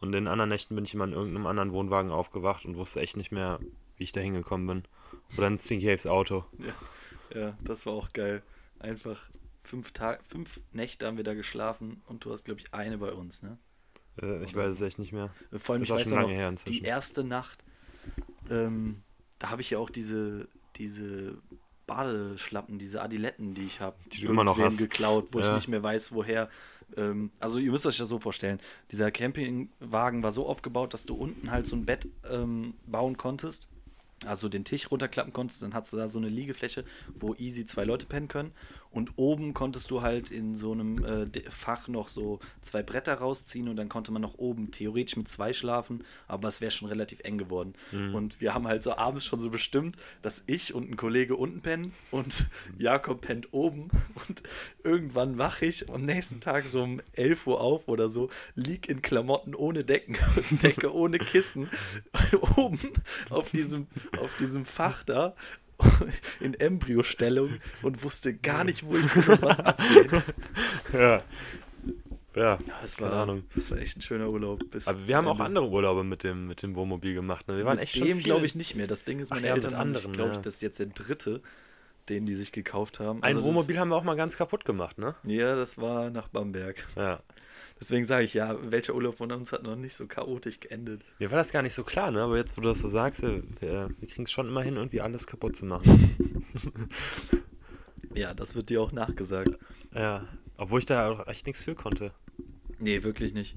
[0.00, 3.00] Und in den anderen Nächten bin ich immer in irgendeinem anderen Wohnwagen aufgewacht und wusste
[3.00, 3.58] echt nicht mehr,
[3.96, 4.82] wie ich da hingekommen bin.
[5.38, 6.44] Oder in Stinky Caves Auto.
[7.34, 8.42] Ja, das war auch geil.
[8.78, 9.30] Einfach
[9.62, 13.12] fünf Tage, fünf Nächte haben wir da geschlafen und du hast, glaube ich, eine bei
[13.12, 13.58] uns, ne?
[14.20, 15.30] Äh, ich weiß es echt nicht mehr.
[15.52, 16.84] Vor allem, ich weiß schon auch noch, lange her die inzwischen.
[16.84, 17.64] erste Nacht,
[18.50, 19.02] ähm,
[19.38, 21.38] da habe ich ja auch diese, diese
[21.86, 24.78] Badeschlappen, diese Adiletten, die ich habe, Die du immer noch hast.
[24.78, 25.54] geklaut, wo ich Ja.
[25.54, 26.48] nicht mehr weiß, woher.
[26.96, 28.60] Ähm, also ihr müsst euch das so vorstellen.
[28.90, 33.68] Dieser Campingwagen war so aufgebaut, dass du unten halt so ein Bett ähm, bauen konntest.
[34.24, 36.84] Also den Tisch runterklappen konntest, dann hast du da so eine Liegefläche,
[37.18, 38.52] wo easy zwei Leute pennen können.
[38.94, 43.68] Und oben konntest du halt in so einem äh, Fach noch so zwei Bretter rausziehen
[43.68, 47.18] und dann konnte man noch oben theoretisch mit zwei schlafen, aber es wäre schon relativ
[47.24, 47.74] eng geworden.
[48.14, 51.60] Und wir haben halt so abends schon so bestimmt, dass ich und ein Kollege unten
[51.60, 52.46] pennen und
[52.78, 53.88] Jakob pennt oben.
[54.28, 54.42] Und
[54.84, 59.02] irgendwann wache ich am nächsten Tag so um 11 Uhr auf oder so, lieg in
[59.02, 60.16] Klamotten ohne Decken,
[60.62, 61.68] Decke ohne Kissen,
[62.56, 62.78] oben
[63.30, 63.88] auf diesem,
[64.20, 65.34] auf diesem Fach da
[66.40, 70.10] in Embryostellung und wusste gar nicht, wo ich bin und was abgeht.
[70.92, 71.22] Ja.
[72.36, 73.44] Ja, Das keine war, Ahnung.
[73.54, 74.58] das war echt ein schöner Urlaub.
[74.70, 75.44] bis Aber wir haben auch Ende.
[75.44, 77.46] andere Urlaube mit dem, mit dem Wohnmobil gemacht.
[77.46, 77.56] Ne?
[77.56, 78.88] Wir waren Mit echt dem glaube ich nicht mehr.
[78.88, 80.36] Das Ding ist, Ach meine ja, Eltern mit haben anderen, glaube ja.
[80.36, 81.42] ich, das ist jetzt der dritte,
[82.08, 83.18] den die sich gekauft haben.
[83.22, 85.14] Ein Also das- Wohnmobil haben wir auch mal ganz kaputt gemacht, ne?
[85.22, 86.84] Ja, das war nach Bamberg.
[86.96, 87.20] Ja.
[87.84, 91.02] Deswegen sage ich ja, welcher Urlaub von uns hat noch nicht so chaotisch geendet?
[91.18, 92.22] Mir war das gar nicht so klar, ne?
[92.22, 95.02] Aber jetzt, wo du das so sagst, wir, wir, kriegen es schon immer hin, irgendwie
[95.02, 96.16] alles kaputt zu machen.
[98.14, 99.58] Ja, das wird dir auch nachgesagt.
[99.92, 100.26] ja.
[100.56, 102.12] Obwohl ich da auch echt nichts für konnte.
[102.78, 103.56] Nee, wirklich nicht.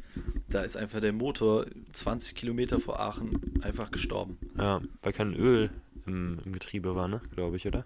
[0.49, 4.39] Da ist einfach der Motor 20 Kilometer vor Aachen einfach gestorben.
[4.57, 5.69] Ja, weil kein Öl
[6.07, 7.21] im, im Getriebe war, ne?
[7.35, 7.85] Glaube ich, oder?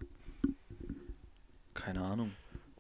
[1.73, 2.31] Keine Ahnung.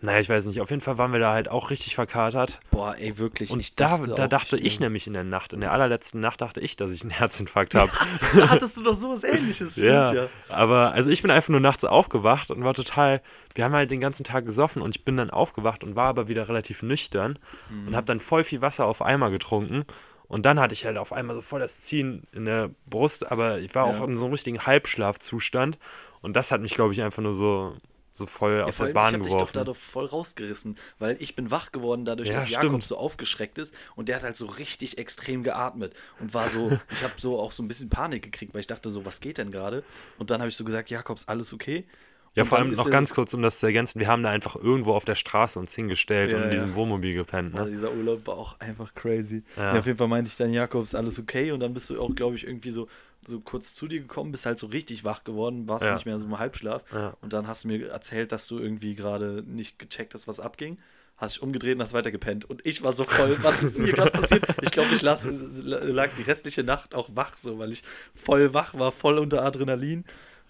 [0.03, 0.59] Naja, ich weiß nicht.
[0.61, 2.59] Auf jeden Fall waren wir da halt auch richtig verkatert.
[2.71, 3.51] Boah, ey, wirklich.
[3.51, 5.71] Und ich da, dachte da auch, dachte ich ne- nämlich in der Nacht, in der
[5.71, 7.91] allerletzten Nacht dachte ich, dass ich einen Herzinfarkt habe.
[8.35, 10.27] Da hattest du doch sowas ähnliches, stimmt ja, ja.
[10.49, 13.21] aber also ich bin einfach nur nachts aufgewacht und war total,
[13.55, 16.27] wir haben halt den ganzen Tag gesoffen und ich bin dann aufgewacht und war aber
[16.27, 17.37] wieder relativ nüchtern
[17.69, 17.87] Mhm.
[17.89, 19.85] und habe dann voll viel Wasser auf Eimer getrunken
[20.27, 23.59] und dann hatte ich halt auf einmal so voll das Ziehen in der Brust, aber
[23.59, 24.05] ich war auch Ja.
[24.05, 25.77] in so einem richtigen Halbschlafzustand
[26.21, 27.75] und das hat mich, glaube ich, einfach nur so,
[28.11, 29.53] so voll Ja, aus der allem, ich Bahn hab dich doch geworfen.
[29.53, 32.83] da doch voll rausgerissen, weil ich bin wach geworden dadurch, Ja, dass Jakob stimmt.
[32.83, 37.03] so aufgeschreckt ist und der hat halt so richtig extrem geatmet und war so, ich
[37.03, 39.51] habe so auch so ein bisschen Panik gekriegt, weil ich dachte so, was geht denn
[39.51, 39.83] gerade?
[40.17, 41.87] Und dann habe ich so gesagt, Jakob, ist alles okay?
[42.33, 44.55] Ja, Und vor allem noch ganz kurz, um das zu ergänzen, wir haben da einfach
[44.55, 47.53] irgendwo auf der Straße uns hingestellt Ja, und in diesem Wohnmobil gepennt.
[47.53, 47.67] Ne?
[47.69, 49.43] dieser Urlaub war auch einfach crazy.
[49.57, 51.51] Auf jeden Fall meinte ich dann, Jakob, ist alles okay?
[51.51, 52.87] Und dann bist du auch, glaube ich, irgendwie so,
[53.25, 55.93] so kurz zu dir gekommen, bist halt so richtig wach geworden, warst Ja.
[55.93, 56.83] nicht mehr so im Halbschlaf.
[56.91, 57.15] Ja.
[57.21, 60.77] Und dann hast du mir erzählt, dass du irgendwie gerade nicht gecheckt hast, was abging.
[61.17, 62.49] Hast dich umgedreht und hast weitergepennt.
[62.49, 64.43] Und ich war so voll, was ist denn hier gerade passiert?
[64.63, 65.27] Ich glaube, ich las,
[65.61, 67.83] lag die restliche Nacht auch wach, so, weil ich
[68.15, 70.03] voll wach war, voll unter Adrenalin.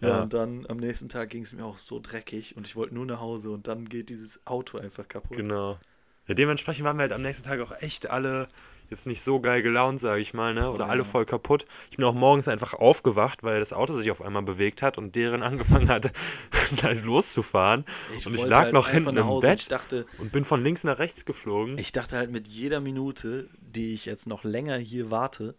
[0.04, 0.24] Ja.
[0.24, 3.06] und dann am nächsten Tag ging es mir auch so dreckig und ich wollte nur
[3.06, 5.38] nach Hause und dann geht dieses Auto einfach kaputt.
[5.38, 5.78] Genau.
[6.26, 8.48] Ja, dementsprechend waren wir halt am nächsten Tag auch echt alle
[8.92, 10.70] jetzt nicht so geil gelaunt, sage ich mal, ne?
[10.72, 11.66] Oder alle voll kaputt.
[11.90, 15.16] Ich bin auch morgens einfach aufgewacht, weil das Auto sich auf einmal bewegt hat und
[15.16, 16.12] deren angefangen hat,
[16.84, 17.86] halt loszufahren.
[18.26, 19.28] und ich lag halt noch hinten im.
[19.30, 21.78] Ich Bett dachte, und bin von links nach rechts geflogen.
[21.78, 25.56] ich dachte halt mit jeder Minute, die ich jetzt noch länger hier warte,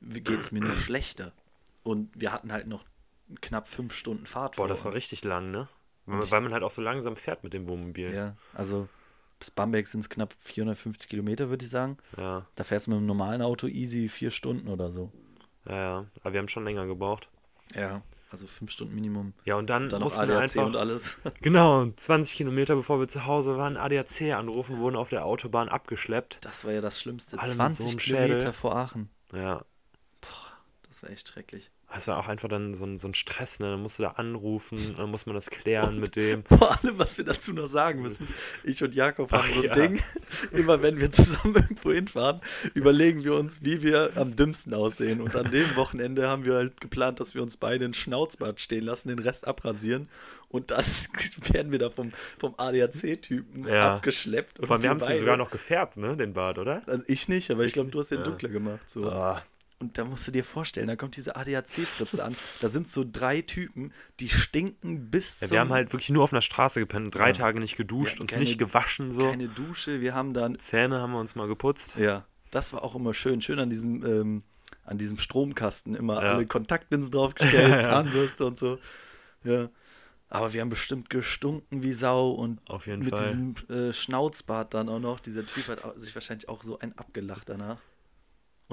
[0.00, 1.32] geht es mir nur schlechter.
[1.82, 2.84] Und wir hatten halt noch
[3.40, 4.96] knapp fünf Stunden Fahrt Boah, das war uns.
[4.96, 5.68] richtig lang, ne?
[6.06, 8.12] Weil, Und man- ich- weil man halt auch so langsam fährt mit dem Wohnmobil.
[8.14, 8.88] Ja, also
[9.44, 11.98] bis Bamberg sind es knapp 450 Kilometer, würde ich sagen.
[12.16, 15.12] Ja, Da fährst du mit einem normalen Auto easy vier Stunden oder so.
[15.66, 16.06] ja, ja.
[16.22, 17.28] Aber wir haben schon länger gebraucht.
[17.74, 19.34] Ja, also fünf Stunden Minimum.
[19.44, 21.18] Ja, und dann, Dann noch mussten wir ADAC einfach und alles.
[21.42, 25.68] Genau, und 20 Kilometer bevor wir zu Hause waren, ADAC anrufen, wurden auf der Autobahn
[25.68, 26.38] abgeschleppt.
[26.44, 27.38] Das war ja das Schlimmste.
[27.38, 29.10] Alle mit 20 so Kilometer vor Aachen.
[29.32, 29.62] Ja,
[30.88, 31.70] Das war echt schrecklich.
[31.96, 33.70] Es war auch einfach dann so ein, so ein Stress, ne?
[33.70, 36.44] Dann musst du da anrufen, dann muss man das klären mit dem.
[36.46, 38.26] Vor allem, was wir dazu noch sagen müssen.
[38.64, 39.72] Ich und Jakob haben Ach so ein ja.
[39.72, 40.00] Ding.
[40.52, 42.40] Immer wenn wir zusammen irgendwo hinfahren,
[42.74, 45.20] überlegen wir uns, wie wir am dümmsten aussehen.
[45.20, 48.84] Und an dem Wochenende haben wir halt geplant, dass wir uns beide ein Schnauzbart stehen
[48.84, 50.08] lassen, den Rest abrasieren.
[50.48, 50.84] Und dann
[51.52, 53.96] werden wir da vom, vom ADAC-Typen Ja.
[53.96, 54.60] abgeschleppt.
[54.60, 56.16] Und Vor allem, wir haben sie sogar noch gefärbt, ne?
[56.16, 56.82] Den Bart, oder?
[56.86, 58.24] Also ich nicht, aber ich glaube, du hast den Ja.
[58.24, 58.88] dunkler gemacht.
[58.88, 59.04] So.
[59.08, 59.42] Ah,
[59.84, 62.34] Und da musst du dir vorstellen, da kommt diese ADAC-Spritze an.
[62.62, 65.54] Da sind so drei Typen, die stinken bis ja, zum...
[65.54, 67.32] wir haben halt wirklich nur auf einer Straße gepennt, drei Ja.
[67.34, 69.28] Tage nicht geduscht, Ja, uns keine- nicht gewaschen, so.
[69.30, 70.00] keine Dusche.
[70.00, 71.96] Wir haben dann Zähne haben wir uns mal geputzt.
[71.96, 73.42] Ja, das war auch immer schön.
[73.42, 74.42] Schön an diesem, ähm,
[74.84, 76.32] an diesem Stromkasten immer Ja.
[76.32, 77.84] alle Kontaktlinsen draufgestellt.
[77.84, 78.78] Zahnbürste und so.
[79.44, 79.68] Ja.
[80.30, 83.24] Aber wir haben bestimmt gestunken wie Sau und Auf jeden mit Fall.
[83.26, 85.20] diesem äh, Schnauzbart dann auch noch.
[85.20, 87.78] Dieser Typ hat sich wahrscheinlich auch so ein abgelacht danach.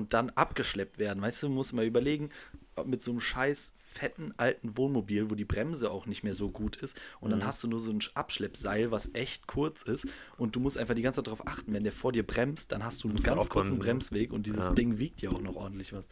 [0.02, 1.22] Und dann abgeschleppt werden.
[1.22, 2.32] Weißt du, muss mal überlegen,
[2.76, 6.50] ob mit so einem scheiß fetten alten Wohnmobil, wo die Bremse auch nicht mehr so
[6.50, 7.00] gut ist.
[7.20, 7.32] Und Mhm.
[7.34, 10.08] dann hast du nur so ein Abschleppseil, was echt kurz ist.
[10.38, 12.84] Und du musst einfach die ganze Zeit darauf achten, wenn der vor dir bremst, dann
[12.84, 13.80] hast du einen ganz kurzen aufbremsen.
[13.80, 14.74] Bremsweg und dieses Ja.
[14.74, 16.08] Ding wiegt ja auch noch ordentlich was.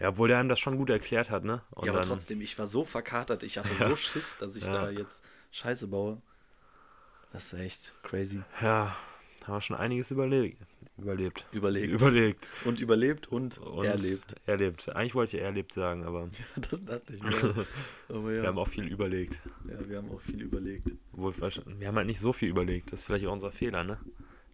[0.00, 1.62] Ja, obwohl der einem das schon gut erklärt hat, ne?
[1.70, 4.72] Und ja, aber trotzdem, ich war so verkatert, ich hatte so Schiss, dass ich Ja.
[4.72, 5.22] da jetzt
[5.52, 6.20] Scheiße baue.
[7.32, 8.42] Das ist echt crazy.
[8.60, 8.96] Ja,
[9.48, 10.56] haben wir schon einiges überlebt.
[10.98, 11.46] Überlebt.
[11.52, 11.92] Überlegt.
[11.92, 12.48] Überlegt.
[12.64, 14.34] und überlebt und, Und erlebt.
[14.46, 14.88] Erlebt.
[14.88, 16.28] Eigentlich wollte ich erlebt sagen, aber
[16.70, 17.32] Das dachte ich mir.
[18.08, 19.40] Aber ja, wir haben auch viel überlegt.
[19.68, 20.90] ja, wir haben auch viel überlegt.
[21.12, 22.92] Obwohl, wir haben halt nicht so viel überlegt.
[22.92, 23.98] Das ist vielleicht auch unser Fehler, ne?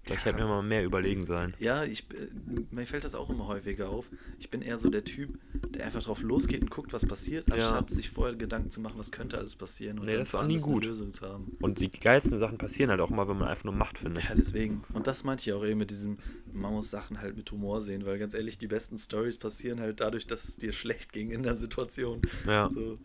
[0.04, 1.54] Vielleicht hätten wir mal mehr überlegen sollen.
[1.58, 2.28] Ja, ich, äh,
[2.70, 4.10] mir fällt das auch immer häufiger auf.
[4.38, 5.38] Ich bin eher so der Typ,
[5.70, 7.54] der einfach drauf losgeht und guckt, was passiert, Ja.
[7.54, 10.34] anstatt sich vorher Gedanken zu machen, was könnte alles passieren und Nee, dann das ist
[10.34, 10.84] auch nie gut.
[10.84, 11.56] Lösung zu haben.
[11.60, 14.24] Und die geilsten Sachen passieren halt auch immer, wenn man einfach nur Macht findet.
[14.24, 14.84] Ja, deswegen.
[14.92, 16.18] Und das meinte ich auch eben mit diesem,
[16.52, 20.00] man muss Sachen halt mit Humor sehen, weil ganz ehrlich, die besten Stories passieren halt
[20.00, 22.20] dadurch, dass es dir schlecht ging in der Situation.
[22.46, 22.68] Ja.
[22.68, 22.96] So.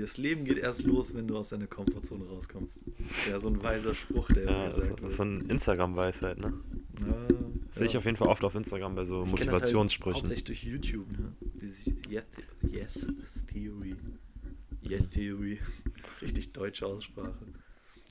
[0.00, 2.80] Das Leben geht erst los, wenn du aus deiner Komfortzone rauskommst.
[3.28, 5.28] Ja, so ein weiser Spruch, der Ja, immer das ist, gesagt das ist wird.
[5.40, 6.60] so ein Instagram-Weisheit, ne?
[7.00, 7.28] Ja,
[7.70, 7.98] Sehe ich ja.
[7.98, 10.20] auf jeden Fall oft auf Instagram bei so Ich halt Motivationssprüchen.
[10.20, 11.34] hauptsächlich durch YouTube, ne?
[11.40, 11.92] Dieses
[12.70, 13.08] Yes,
[13.52, 13.96] Theory.
[14.82, 15.58] Yes Theory.
[16.22, 17.34] Richtig deutsche Aussprache.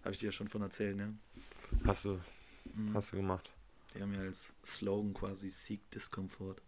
[0.04, 1.14] Habe ich dir ja schon von erzählt, ne?
[1.84, 2.20] Hast du,
[2.76, 2.94] Mhm.
[2.94, 3.52] hast du gemacht.
[3.96, 6.62] Die haben ja als Slogan quasi Seek Discomfort.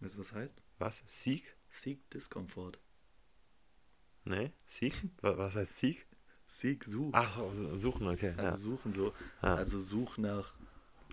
[0.00, 0.54] Weißt du, was heißt?
[0.78, 1.02] Was?
[1.06, 1.56] Sieg?
[1.68, 2.78] Seek Discomfort.
[4.26, 4.50] Nee?
[4.66, 4.92] Sieg?
[5.22, 6.06] Wa- Was heißt Sieg?
[6.48, 7.10] Seek, such.
[7.12, 7.38] Ach,
[7.74, 8.34] suchen, okay.
[8.36, 9.12] Also suchen so.
[9.42, 9.54] Ja.
[9.56, 10.54] Also such nach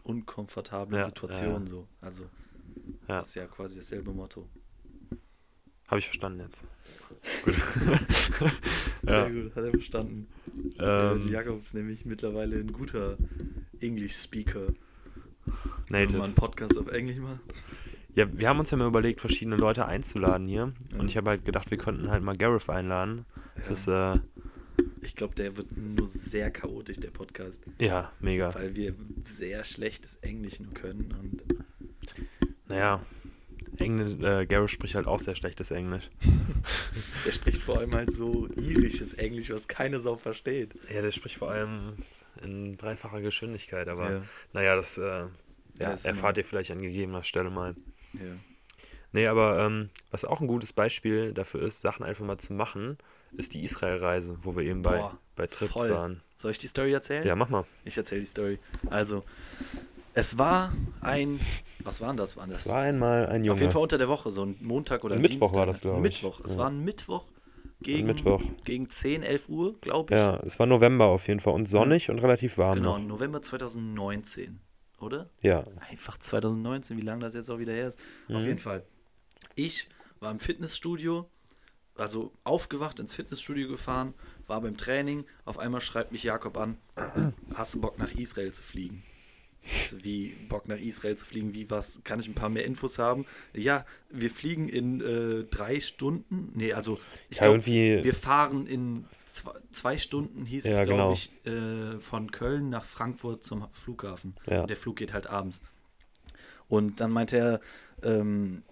[0.04, 1.68] unkomfortablen Ja, Situationen ja.
[1.68, 1.88] so.
[2.02, 2.24] Also
[3.08, 4.50] Ja, das ist ja quasi dasselbe Motto.
[5.88, 6.66] habe ich verstanden jetzt.
[9.04, 9.30] Sehr ja.
[9.30, 10.28] gut, hat er verstanden.
[10.80, 13.18] Ähm, äh, Jakob ist nämlich mittlerweile ein guter
[13.80, 14.66] English-Speaker.
[14.66, 14.76] Sollen
[15.90, 16.18] wir Native.
[16.18, 17.40] mal einen Podcast auf Englisch machen?
[18.16, 20.72] Ja, wir haben uns ja mal überlegt, verschiedene Leute einzuladen hier.
[20.92, 21.00] Ja.
[21.00, 23.26] Und ich habe halt gedacht, wir könnten halt mal Gareth einladen.
[23.56, 24.20] Das ist, äh,
[25.02, 27.66] Ich glaube, der wird nur sehr chaotisch, der Podcast.
[27.80, 28.54] ja, mega.
[28.54, 31.12] Weil wir sehr schlechtes Englisch nur können.
[31.20, 31.44] Und
[32.68, 33.04] Naja,
[33.78, 36.10] Englisch, äh, Gareth spricht halt auch sehr schlechtes Englisch.
[37.26, 40.76] der spricht vor allem halt so irisches Englisch, was keine Sau versteht.
[40.94, 41.94] Ja, der spricht vor allem
[42.44, 44.22] in dreifacher Geschwindigkeit, aber Ja.
[44.54, 45.26] naja, das, äh,
[45.80, 47.76] ja, ist erfahrt ihr vielleicht an gegebener Stelle mal.
[48.14, 48.36] Ja.
[49.12, 52.98] Nee, aber ähm, was auch ein gutes Beispiel dafür ist, Sachen einfach mal zu machen,
[53.38, 55.90] ist die Israel-Reise, wo wir eben bei, Boah, bei Trips voll.
[55.92, 56.22] waren.
[56.36, 57.26] Soll ich die Story erzählen?
[57.26, 57.66] Ja, mach mal.
[57.86, 58.60] Ich erzähle die Story.
[58.90, 59.24] Also,
[60.16, 61.40] es war ein.
[61.84, 62.38] Was war denn das?
[62.38, 62.66] War das?
[62.66, 63.54] Es war einmal ein Junge.
[63.56, 65.58] Auf jeden Fall unter der Woche, so ein Montag oder Ein ein Mittwoch Dienstag.
[65.60, 66.02] war das, glaub ich.
[66.02, 66.40] Mittwoch.
[66.44, 66.58] Es Ja.
[66.60, 67.26] war ein Mittwoch
[67.82, 68.42] gegen, Mittwoch.
[68.64, 70.20] gegen 10, 11 Uhr, glaube ich.
[70.20, 73.06] Ja, es war November auf jeden Fall und sonnig und relativ warm Genau, noch.
[73.06, 74.60] November 2019,
[75.04, 75.30] oder?
[75.42, 78.00] Ja, Einfach 2019, wie lange das jetzt auch wieder her ist.
[78.30, 78.48] Auf Mhm.
[78.48, 78.84] jeden Fall.
[79.56, 79.88] Ich
[80.20, 81.30] war im Fitnessstudio,
[81.96, 84.14] also aufgewacht, ins Fitnessstudio gefahren,
[84.48, 85.26] war beim Training.
[85.46, 86.78] Auf einmal schreibt mich Jakob an:
[87.56, 89.04] Hast du Bock nach Israel zu fliegen?
[89.66, 91.54] Ich so, Wie Bock nach Israel zu fliegen?
[91.56, 92.02] Wie was?
[92.04, 93.26] Kann ich ein paar mehr Infos haben?
[93.54, 96.52] Ja, wir fliegen in äh, drei Stunden.
[96.54, 97.00] Nee, also
[97.30, 101.14] ich Ja, glaube, wir fahren in zwei, zwei Stunden, hieß Ja, es, glaube genau.
[101.14, 104.36] ich, äh, von Köln nach Frankfurt zum Flughafen.
[104.48, 104.62] Ja.
[104.62, 105.62] Und der Flug geht halt abends.
[106.68, 107.62] Und dann meinte er,
[108.04, 108.64] ähm,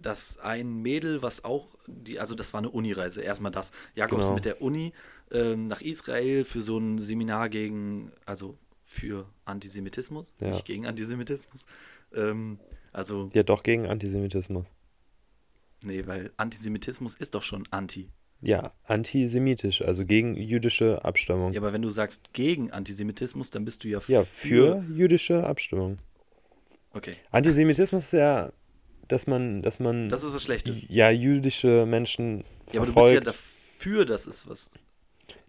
[0.00, 3.72] dass ein Mädel, was auch, die, also das war eine Unireise, erstmal das.
[3.94, 4.34] Jakob ist Genau.
[4.34, 4.92] mit der Uni
[5.32, 10.48] ähm, nach Israel für so ein Seminar gegen, also für Antisemitismus, Ja.
[10.50, 11.66] nicht gegen Antisemitismus.
[12.14, 12.58] Ähm,
[12.92, 14.66] also, ja doch gegen Antisemitismus.
[15.84, 18.08] nee, weil Antisemitismus ist doch schon anti.
[18.42, 21.52] Ja, antisemitisch, also gegen jüdische Abstammung.
[21.52, 24.12] Ja, aber wenn du sagst gegen Antisemitismus, dann bist du ja für.
[24.12, 25.98] Ja, für jüdische Abstammung.
[26.92, 28.52] Okay, Antisemitismus ist ja,
[29.08, 30.84] dass man, dass man das ist was Schlechtes.
[30.88, 33.26] ja jüdische Menschen Ja, aber du bist ja verfolgt.
[33.26, 34.70] dafür, dass es was.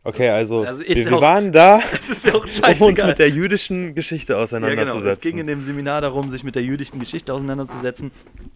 [0.07, 1.79] Okay, also, also wir, wir auch- waren da,
[2.33, 4.43] um uns mit der jüdischen Geschichte Ja, genau.
[4.43, 5.09] auseinanderzusetzen.
[5.09, 8.11] Es ging in dem Seminar darum, sich mit der jüdischen Geschichte auseinanderzusetzen.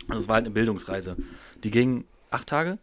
[0.07, 1.15] Und es war halt eine Bildungsreise.
[1.63, 2.77] Die ging acht Tage?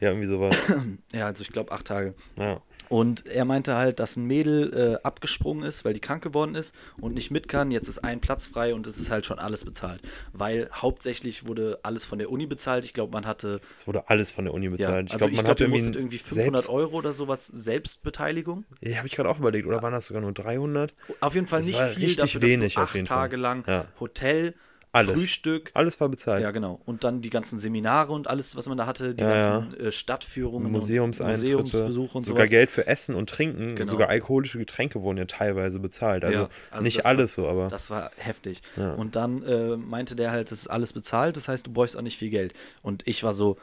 [0.00, 0.56] Ja, irgendwie sowas.
[1.12, 2.14] Ja, also ich glaube acht Tage.
[2.36, 2.60] Ja.
[2.90, 6.74] Und er meinte halt, dass ein Mädel äh, abgesprungen ist, weil die krank geworden ist
[7.00, 7.70] und nicht mit kann.
[7.70, 10.02] Jetzt ist ein Platz frei und es ist halt schon alles bezahlt.
[10.32, 12.84] Weil hauptsächlich wurde alles von der Uni bezahlt.
[12.84, 13.60] Ich glaube, man hatte.
[13.76, 15.06] Es wurde alles von der Uni Ja, bezahlt.
[15.06, 18.64] ich also glaube, ich man glaube, hatte irgendwie, irgendwie 500 selbst, Euro oder sowas Selbstbeteiligung.
[18.80, 19.68] Ja, habe ich gerade auch überlegt.
[19.68, 20.92] Oder waren das sogar nur 300?
[21.20, 23.18] Auf jeden Fall Das nicht viel richtig dafür, wenig acht jeden Fall.
[23.18, 23.86] Tage lang Ja.
[24.00, 24.54] Hotel,
[24.92, 25.12] Alles.
[25.20, 25.70] Frühstück.
[25.74, 26.42] Alles war bezahlt.
[26.42, 26.80] Ja, genau.
[26.84, 29.92] Und dann die ganzen Seminare und alles, was man da hatte, die Ja, ganzen Äh,
[29.92, 32.50] Stadtführungen, Museumseintritte, und Museumsbesuche und sogar sowas.
[32.50, 33.90] Geld für Essen und Trinken, Genau.
[33.90, 36.24] sogar alkoholische Getränke wurden ja teilweise bezahlt.
[36.24, 38.62] Also, Ja, also nicht das war- alles so, aber Das war heftig.
[38.76, 38.94] Ja.
[38.94, 42.02] Und dann äh, meinte der halt, das ist alles bezahlt, das heißt, du bräuchst auch
[42.02, 42.52] nicht viel Geld.
[42.82, 43.58] Und ich war so,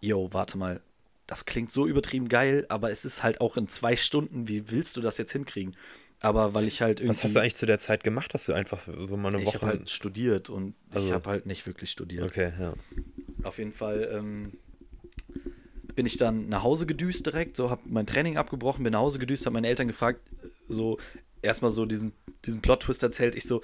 [0.00, 0.80] yo, warte mal,
[1.26, 4.96] das klingt so übertrieben geil, aber es ist halt auch in zwei Stunden, wie willst
[4.96, 5.74] du das jetzt hinkriegen?
[6.20, 7.10] Aber weil ich halt irgendwie.
[7.18, 9.46] was hast du eigentlich zu der Zeit gemacht, dass du einfach so mal eine Ich
[9.48, 9.54] Woche.
[9.60, 12.24] habe halt studiert und ich Also- habe halt nicht wirklich studiert.
[12.24, 12.72] okay, ja.
[13.42, 14.52] Auf jeden Fall ähm,
[15.94, 19.18] bin ich dann nach Hause gedüst direkt, so habe mein Training abgebrochen, bin nach Hause
[19.18, 20.20] gedüst, habe meine Eltern gefragt,
[20.68, 20.98] so
[21.42, 22.12] erstmal so diesen,
[22.44, 23.34] diesen Plot-Twist erzählt.
[23.34, 23.62] Ich so,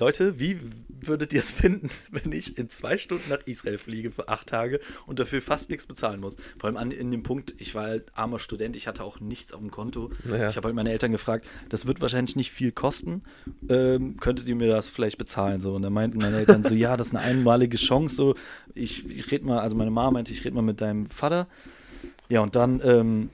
[0.00, 0.58] Leute, wie
[0.88, 4.80] würdet ihr es finden, wenn ich in zwei Stunden nach Israel fliege für acht Tage
[5.06, 6.36] und dafür fast nichts bezahlen muss?
[6.58, 9.52] Vor allem an, in dem Punkt, ich war halt armer Student, ich hatte auch nichts
[9.52, 10.10] auf dem Konto.
[10.26, 10.48] Ja.
[10.48, 13.22] Ich habe halt meine Eltern gefragt, das wird wahrscheinlich nicht viel kosten,
[13.68, 15.60] ähm, könntet ihr mir das vielleicht bezahlen?
[15.60, 18.16] So, und dann meinten meine Eltern so, ja, das ist eine einmalige Chance.
[18.16, 18.34] So,
[18.74, 21.46] ich, ich rede mal, also meine Mama meinte, ich rede mal mit deinem Vater.
[22.30, 23.30] Ja, und dann ähm,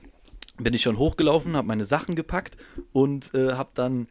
[0.57, 2.57] bin ich schon hochgelaufen, habe meine Sachen gepackt
[2.91, 4.07] und äh, habe dann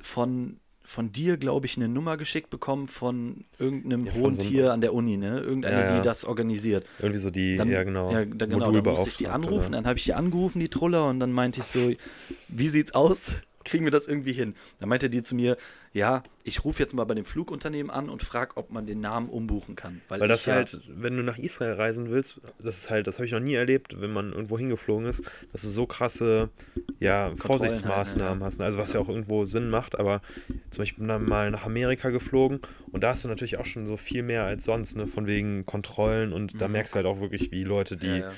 [0.00, 4.72] von, von dir, glaube ich, eine Nummer geschickt bekommen von irgendeinem Ja, hohen so Tier
[4.72, 5.38] an der Uni, ne?
[5.40, 5.96] Irgendeine, Ja, ja.
[5.96, 6.86] die das organisiert.
[6.98, 9.76] Irgendwie so die, Dann, ja genau, Ja, da, genau, dann musste ich die anrufen, ne?
[9.76, 11.90] dann habe ich die angerufen, die Truller, und dann meinte ich so,
[12.48, 13.32] wie sieht's aus?
[13.68, 14.54] Kriegen wir das irgendwie hin?
[14.80, 15.56] Dann meinte die zu mir,
[15.92, 19.28] ja, ich rufe jetzt mal bei dem Flugunternehmen an und frage, ob man den Namen
[19.28, 20.00] umbuchen kann.
[20.08, 23.16] Weil, Weil das ja, halt, wenn du nach Israel reisen willst, das ist halt, das
[23.18, 26.48] habe ich noch nie erlebt, wenn man irgendwo hingeflogen ist, dass du so krasse,
[26.98, 28.60] ja, Vorsichtsmaßnahmen hast.
[28.60, 30.20] Also was ja auch irgendwo Sinn macht, aber
[30.70, 32.60] zum Beispiel bin dann mal nach Amerika geflogen
[32.92, 35.66] und da hast du natürlich auch schon so viel mehr als sonst, ne, von wegen
[35.66, 36.72] Kontrollen und da Mhm.
[36.72, 38.32] merkst du halt auch wirklich, wie Leute, die ja, ja.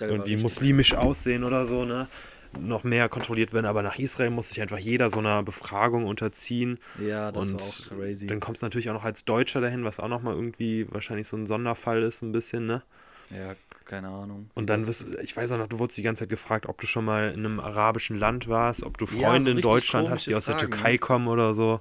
[0.00, 2.08] Irgendwie muslimisch aussehen oder so, ne,
[2.52, 3.66] noch mehr kontrolliert werden.
[3.66, 6.78] Aber nach Israel muss sich einfach jeder so einer Befragung unterziehen.
[6.98, 8.26] Ja, das und war auch crazy.
[8.26, 11.36] dann kommst du natürlich auch noch als Deutscher dahin, was auch nochmal irgendwie wahrscheinlich so
[11.36, 12.82] ein Sonderfall ist, ein bisschen, ne?
[13.30, 14.50] ja, keine Ahnung.
[14.54, 15.18] Und dann wirst ist.
[15.20, 17.40] ich weiß auch noch, du wurdest die ganze Zeit gefragt, ob du schon mal in
[17.46, 20.56] einem arabischen Land warst, ob du Ja, Freunde so in Deutschland hast, die aus der
[20.56, 20.98] Fragen, Türkei ne?
[20.98, 21.80] kommen oder so.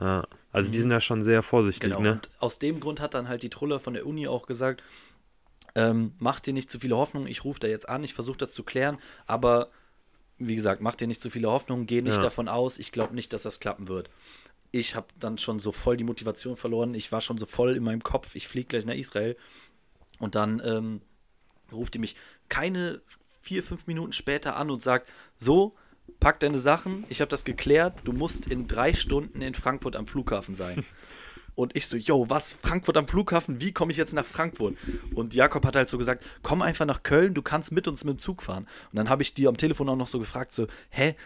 [0.00, 0.26] Ja.
[0.52, 0.82] Also die Mhm.
[0.82, 2.12] sind da schon sehr vorsichtig, Genau, ne?
[2.12, 4.82] und aus dem Grund hat dann halt die Truller von der Uni auch gesagt,
[5.76, 8.52] ähm, mach dir nicht zu viele Hoffnungen, ich rufe da jetzt an, ich versuche das
[8.52, 9.70] zu klären, aber
[10.38, 12.22] wie gesagt, mach dir nicht zu viele Hoffnungen, geh nicht Ja.
[12.22, 14.10] davon aus, ich glaube nicht, dass das klappen wird.
[14.72, 17.84] Ich habe dann schon so voll die Motivation verloren, ich war schon so voll in
[17.84, 19.36] meinem Kopf, ich fliege gleich nach Israel
[20.18, 21.02] und dann ähm,
[21.70, 22.16] ruft die mich
[22.48, 23.02] keine
[23.42, 25.76] vier, fünf Minuten später an und sagt, so,
[26.20, 30.06] pack deine Sachen, ich habe das geklärt, du musst in drei Stunden in Frankfurt am
[30.06, 30.82] Flughafen sein.
[31.56, 32.52] Und ich so, yo, was?
[32.52, 33.60] Frankfurt am Flughafen?
[33.62, 34.76] Wie komme ich jetzt nach Frankfurt?
[35.14, 38.18] Und Jakob hat halt so gesagt, komm einfach nach Köln, du kannst mit uns mit
[38.18, 38.66] dem Zug fahren.
[38.92, 41.16] Und dann habe ich die am Telefon auch noch so gefragt, so, hä?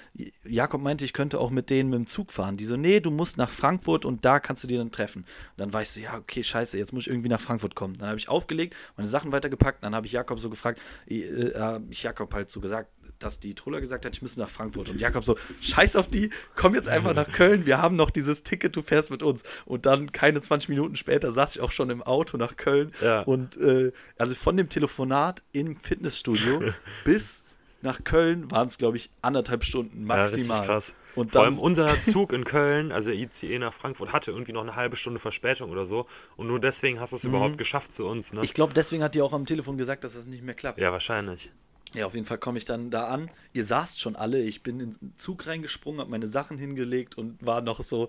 [0.45, 2.57] Jakob meinte, ich könnte auch mit denen mit dem Zug fahren.
[2.57, 5.23] Die so, nee, du musst nach Frankfurt und da kannst du die dann treffen.
[5.23, 7.97] Und dann war ich so, ja, okay, scheiße, jetzt muss ich irgendwie nach Frankfurt kommen.
[7.99, 11.81] Dann habe ich aufgelegt, meine Sachen weitergepackt, dann habe ich Jakob so gefragt, äh, äh,
[11.91, 12.89] ich Jakob halt so gesagt,
[13.23, 14.89] dass die Truller gesagt hat, ich müsste nach Frankfurt.
[14.89, 18.43] Und Jakob so, scheiß auf die, komm jetzt einfach nach Köln, wir haben noch dieses
[18.43, 19.45] Ticket, du fährst mit uns.
[19.67, 22.93] Und dann keine 20 Minuten später saß ich auch schon im Auto nach Köln.
[23.01, 23.21] Ja.
[23.23, 26.63] Und äh, also von dem Telefonat im Fitnessstudio
[27.05, 27.45] bis
[27.83, 30.67] nach Köln waren es, glaube ich, anderthalb Stunden Ja, maximal.
[30.67, 30.95] krass.
[31.15, 34.63] Und Vor allem unser Zug in Köln, also der ICE nach Frankfurt, hatte irgendwie noch
[34.63, 36.07] eine halbe Stunde Verspätung oder so.
[36.37, 38.41] Und nur deswegen hast du es überhaupt geschafft zu uns, ne?
[38.41, 38.45] Mhm.
[38.45, 40.79] ich glaube, deswegen hat die auch am Telefon gesagt, dass das nicht mehr klappt.
[40.79, 41.51] ja, wahrscheinlich.
[41.95, 43.31] Ja, auf jeden Fall komme ich dann da an.
[43.53, 44.41] Ihr saßt schon alle.
[44.41, 48.09] Ich bin in den Zug reingesprungen, habe meine Sachen hingelegt und war noch so,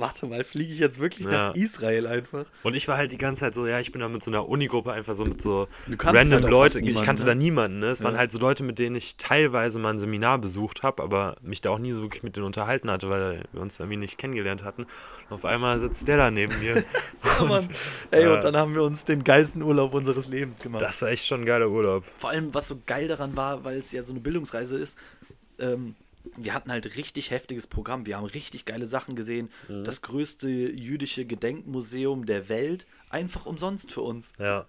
[0.00, 1.48] warte mal, fliege ich jetzt wirklich Ja.
[1.50, 2.44] nach Israel einfach?
[2.62, 4.48] Und ich war halt die ganze Zeit so, ja, ich bin da mit so einer
[4.48, 6.80] Unigruppe einfach so mit so random halt auch Leute.
[6.80, 7.26] fast Ich kannte ne?
[7.26, 7.86] da niemanden, ne?
[7.86, 8.18] Es waren Ja.
[8.20, 11.70] halt so Leute, mit denen ich teilweise mal ein Seminar besucht habe, aber mich da
[11.70, 14.82] auch nie so wirklich mit denen unterhalten hatte, weil wir uns irgendwie nicht kennengelernt hatten.
[15.28, 16.82] Und auf einmal sitzt der da neben mir.
[17.38, 17.68] Ja, Mann.
[18.10, 18.34] Ey, Ja.
[18.34, 20.82] und dann haben wir uns den geilsten Urlaub unseres Lebens gemacht.
[20.82, 22.04] Das war echt schon ein geiler Urlaub.
[22.16, 24.98] Vor allem, was so geil daran war, weil es ja so eine Bildungsreise ist,
[25.58, 25.94] ähm,
[26.36, 28.06] wir hatten halt richtig heftiges Programm.
[28.06, 29.50] Wir haben richtig geile Sachen gesehen.
[29.68, 29.84] Mhm.
[29.84, 32.86] Das größte jüdische Gedenkmuseum der Welt.
[33.08, 34.32] Einfach umsonst für uns.
[34.38, 34.66] Ja.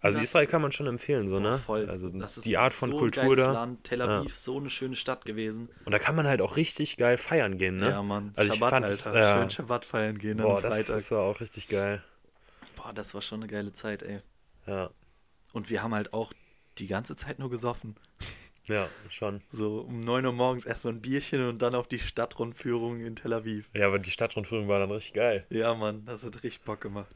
[0.00, 1.58] Also Das- Israel kann man schon empfehlen, so, Boah, ne?
[1.58, 1.90] voll.
[1.90, 3.50] Also Das ist die Art von so Kultur da.
[3.50, 3.82] Land.
[3.84, 4.20] Tel Ja.
[4.20, 5.68] Aviv, so eine schöne Stadt gewesen.
[5.84, 7.90] Und da kann man halt auch richtig geil feiern gehen, ne?
[7.90, 8.32] Ja, Mann.
[8.36, 9.18] Also ich Schabbat, fand, Alter.
[9.18, 9.40] ja.
[9.40, 10.94] Schön Schabbat feiern gehen Boah, am das, Freitag.
[10.96, 12.02] das war auch richtig geil.
[12.76, 14.20] Boah, das war schon eine geile Zeit, ey.
[14.68, 14.90] Ja.
[15.52, 16.32] Und wir haben halt auch
[16.78, 17.96] die ganze Zeit nur gesoffen.
[18.68, 19.40] Ja, schon.
[19.48, 23.32] So um 9 Uhr morgens erstmal ein Bierchen und dann auf die Stadtrundführung in Tel
[23.32, 23.70] Aviv.
[23.74, 25.46] Ja, aber die Stadtrundführung war dann richtig geil.
[25.50, 27.08] Ja, Mann, das hat richtig Bock gemacht.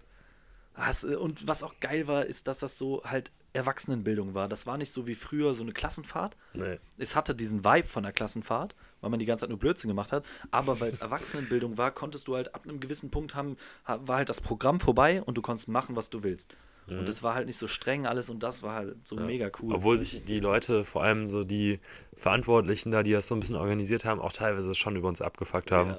[0.74, 4.48] Hast, äh, und was auch geil war, ist, dass das so halt Erwachsenenbildung war.
[4.48, 6.36] Das war nicht so wie früher so eine Klassenfahrt.
[6.54, 6.78] Nee.
[6.96, 10.12] Es hatte diesen Vibe von der Klassenfahrt, weil man die ganze Zeit nur Blödsinn gemacht
[10.12, 10.24] hat.
[10.50, 14.16] Aber weil es Erwachsenenbildung war, konntest du halt ab einem gewissen Punkt haben, ha- war
[14.16, 16.56] halt das Programm vorbei und du konntest machen, was du willst.
[16.98, 19.74] Und es war halt nicht so streng alles und das war halt so mega cool.
[19.74, 21.80] Obwohl sich die Leute, vor allem so die
[22.16, 25.72] Verantwortlichen da, die das so ein bisschen organisiert haben, auch teilweise schon über uns abgefuckt
[25.72, 25.90] haben.
[25.90, 25.98] Ja.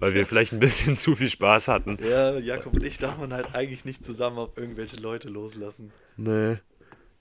[0.00, 1.98] Weil wir vielleicht ein bisschen zu viel Spaß hatten.
[2.02, 5.92] ja, Jakob und ich darf man halt eigentlich nicht zusammen auf irgendwelche Leute loslassen.
[6.16, 6.58] Nee.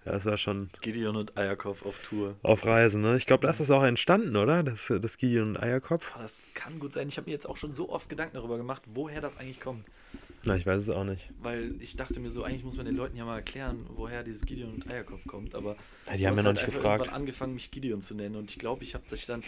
[0.04, 2.36] Ja, das war schon Gideon und Eierkopf auf Tour.
[2.42, 3.18] auf Reisen, ne?
[3.18, 4.64] Ich glaube, das ist auch entstanden, oder?
[4.64, 6.12] Das, das Gideon und Eierkopf.
[6.16, 7.08] Ah, Das kann gut sein.
[7.08, 9.86] Ich habe mir jetzt auch schon so oft Gedanken darüber gemacht, woher das eigentlich kommt.
[10.44, 11.30] Na, ich weiß es auch nicht.
[11.40, 14.46] Weil ich dachte mir so, eigentlich muss man den Leuten ja mal erklären, woher dieses
[14.46, 15.54] Gideon und Eierkopf kommt.
[15.56, 15.76] Aber
[16.08, 17.02] Ja, die haben ja noch halt nicht gefragt.
[17.02, 18.36] irgendwann angefangen, mich Gideon zu nennen.
[18.36, 19.44] Und ich glaube, ich habe das dann.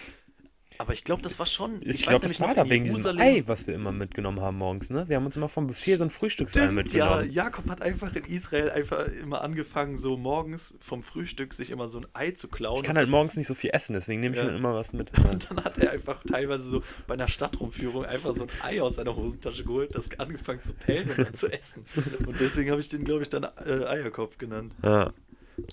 [0.78, 1.82] Aber ich glaube, das war schon.
[1.82, 4.90] Ich, weiß glaube, das war da wegen diesem Ei, was wir immer mitgenommen haben morgens,
[4.90, 5.08] ne?
[5.08, 7.32] Wir haben uns immer vom Buffet so ein Frühstücksei Stimmt, ja, mitgenommen.
[7.32, 12.00] Jakob hat einfach in Israel einfach immer angefangen, so morgens vom Frühstück sich immer so
[12.00, 12.78] ein Ei zu klauen.
[12.78, 14.50] Ich kann halt morgens nicht so viel essen, deswegen nehme ich Ja.
[14.50, 15.12] mir immer was mit.
[15.32, 18.96] Und dann hat er einfach teilweise so bei einer Stadtrumführung einfach so ein Ei aus
[18.96, 21.86] seiner Hosentasche geholt, das angefangen zu pellen und dann zu essen.
[22.28, 24.74] Und deswegen habe ich den, glaube ich, dann äh, Eierkopf genannt.
[24.84, 25.12] Ja.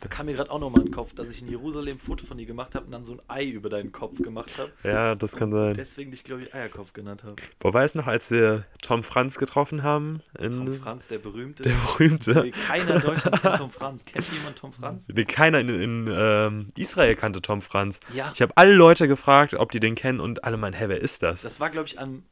[0.00, 2.24] Da kam mir gerade auch nochmal in den Kopf, dass ich in Jerusalem ein Foto
[2.24, 4.70] von dir gemacht habe und dann so ein Ei über deinen Kopf gemacht habe.
[4.84, 5.74] ja, das kann sein.
[5.74, 7.36] Deswegen dich, glaube ich, Eierkopf genannt habe.
[7.58, 10.20] Boah, weiß noch, als wir Tom Franz getroffen haben?
[10.38, 11.62] In Tom Franz, der berühmte.
[11.62, 12.42] Der berühmte.
[12.42, 14.04] Nee, Keiner in Deutschland kennt Tom Franz.
[14.04, 15.08] Kennt jemand Tom Franz?
[15.08, 18.00] Nee, keiner in, in ähm, Israel kannte Tom Franz.
[18.12, 18.30] Ja.
[18.34, 21.22] Ich habe alle Leute gefragt, ob die den kennen und alle meinen, hä, wer ist
[21.22, 21.42] das?
[21.42, 22.24] Das war, glaube ich, am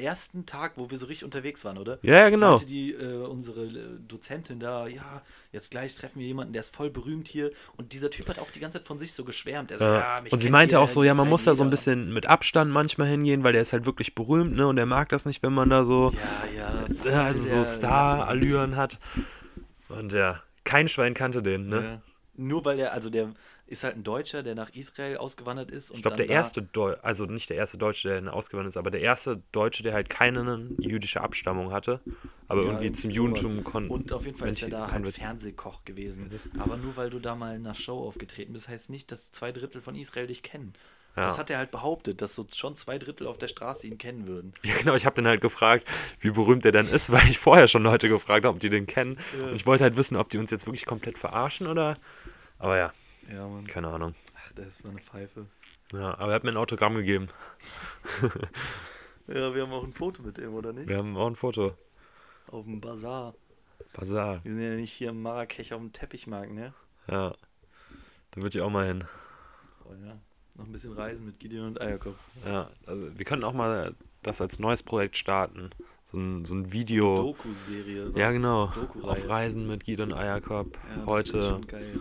[0.00, 1.98] ersten Tag, wo wir so richtig unterwegs waren, oder?
[2.02, 2.50] ja, ja, genau.
[2.50, 6.74] Meinte die, äh, unsere äh, Dozentin da, ja, jetzt gleich treffen wir jemanden, der ist
[6.74, 7.50] voll berühmt hier.
[7.76, 9.70] Und dieser Typ hat auch die ganze Zeit von sich so geschwärmt.
[9.70, 9.98] Er so, Ja.
[10.00, 12.70] ja, und sie meinte auch so, ja, man muss da so ein bisschen mit Abstand
[12.72, 14.66] manchmal hingehen, weil der ist halt wirklich berühmt, ne?
[14.66, 16.12] Und er mag das nicht, wenn man da so,
[16.54, 17.10] Ja, ja.
[17.10, 18.98] ja, also so Star-Allüren hat.
[19.88, 22.02] Und ja, kein Schwein kannte den, ne?
[22.36, 23.32] Nur weil der, also der
[23.70, 25.92] ist halt ein Deutscher, der nach Israel ausgewandert ist.
[25.94, 28.76] Ich glaube, der dann erste, Deu also nicht der erste Deutsche, der dann ausgewandert ist,
[28.76, 32.00] aber der erste Deutsche, der halt keine jüdische Abstammung hatte,
[32.48, 33.16] aber Ja, irgendwie zum sowas.
[33.16, 33.92] Judentum konnte.
[33.92, 36.30] Und auf jeden Fall ist er da halt Fernsehkoch gewesen.
[36.58, 39.52] Aber nur weil du da mal in einer Show aufgetreten bist, heißt nicht, dass zwei
[39.52, 40.74] Drittel von Israel dich kennen.
[41.16, 41.24] Ja.
[41.24, 44.26] Das hat er halt behauptet, dass so schon zwei Drittel auf der Straße ihn kennen
[44.26, 44.52] würden.
[44.62, 45.86] Ja, genau, ich habe den halt gefragt,
[46.20, 48.86] wie berühmt der denn ist, weil ich vorher schon Leute gefragt habe, ob die den
[48.86, 49.18] kennen.
[49.40, 51.96] Und ich wollte halt wissen, ob die uns jetzt wirklich komplett verarschen oder.
[52.58, 52.92] Aber ja,
[53.30, 53.66] Ja, Mann.
[53.66, 54.14] keine Ahnung.
[54.36, 55.46] Ach, das war eine Pfeife.
[55.92, 57.28] Ja, aber er hat mir ein Autogramm gegeben.
[59.26, 60.88] Ja, wir haben auch ein Foto mit ihm, oder nicht?
[60.88, 61.74] Wir haben auch ein Foto.
[62.48, 63.34] Auf dem Bazar.
[63.92, 64.40] Bazar.
[64.44, 66.74] Wir sind ja nicht hier im Marrakech auf dem Teppichmarkt, ne?
[67.06, 67.34] Ja.
[68.32, 69.04] Da würde ich auch mal hin.
[69.84, 70.18] Oh ja.
[70.54, 72.18] Noch ein bisschen reisen mit Gideon und Eierkopf.
[72.44, 75.70] Ja, also wir könnten auch mal das als neues Projekt starten.
[76.06, 77.16] So ein, so ein Video.
[77.16, 78.12] Doku-Serie.
[78.16, 78.66] Ja, genau.
[78.66, 79.10] Das Doku-Reihe.
[79.12, 80.76] Auf Reisen mit Gideon Eierkopf.
[80.88, 81.42] Ja, das Heute.
[81.50, 82.00] schon geil.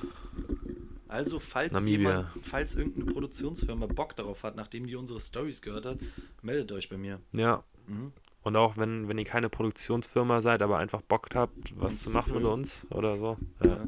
[1.09, 1.97] Also, falls Namibia.
[1.97, 5.97] jemand, falls irgendeine Produktionsfirma Bock darauf hat, nachdem die unsere Stories gehört hat,
[6.43, 7.19] meldet euch bei mir.
[7.33, 7.63] Ja.
[7.87, 8.13] Mhm.
[8.43, 12.09] Und auch wenn, wenn ihr keine Produktionsfirma seid, aber einfach Bock habt, was Uns zu
[12.11, 13.37] machen mit uns oder so.
[13.63, 13.87] Ja.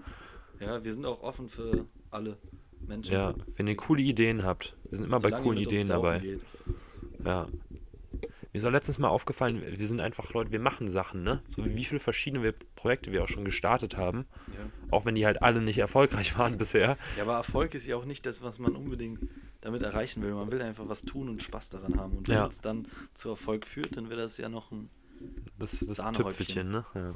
[0.59, 2.37] ja, wir sind auch offen für alle
[2.87, 3.13] Menschen.
[3.13, 4.75] Ja, wenn ihr coole Ideen habt.
[4.89, 6.19] Wir sind immer bei Solange coolen mit uns Ideen dabei.
[6.19, 6.41] geht.
[7.23, 7.47] Ja.
[8.53, 11.41] Mir ist auch letztens mal aufgefallen, wir sind einfach Leute, wir machen Sachen, ne?
[11.47, 14.25] So wie viele verschiedene Projekte wir auch schon gestartet haben.
[14.47, 14.69] Ja.
[14.91, 16.97] Auch wenn die halt alle nicht erfolgreich waren bisher.
[17.15, 19.19] ja, aber Erfolg ist ja auch nicht das, was man unbedingt
[19.61, 20.33] damit erreichen will.
[20.33, 22.17] Man will einfach was tun und Spaß daran haben.
[22.17, 22.47] Und wenn Ja.
[22.47, 24.89] es dann zu Erfolg führt, dann wäre das ja noch ein
[25.57, 25.97] Das das.
[26.13, 26.85] Tüpfelchen, ne?
[26.93, 27.15] Ja.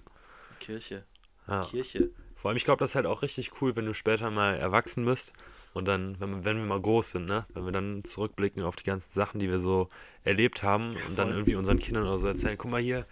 [0.59, 1.03] Kirche.
[1.47, 1.63] ja.
[1.65, 2.11] Kirche.
[2.35, 5.05] Vor allem, ich glaube, das ist halt auch richtig cool, wenn du später mal erwachsen
[5.05, 5.33] bist
[5.75, 7.45] und dann, wenn, wir- wenn wir mal groß sind, ne?
[7.53, 9.89] Wenn wir dann zurückblicken auf die ganzen Sachen, die wir so
[10.23, 13.05] erlebt haben und dann irgendwie unseren Kindern oder so erzählen, guck mal hier,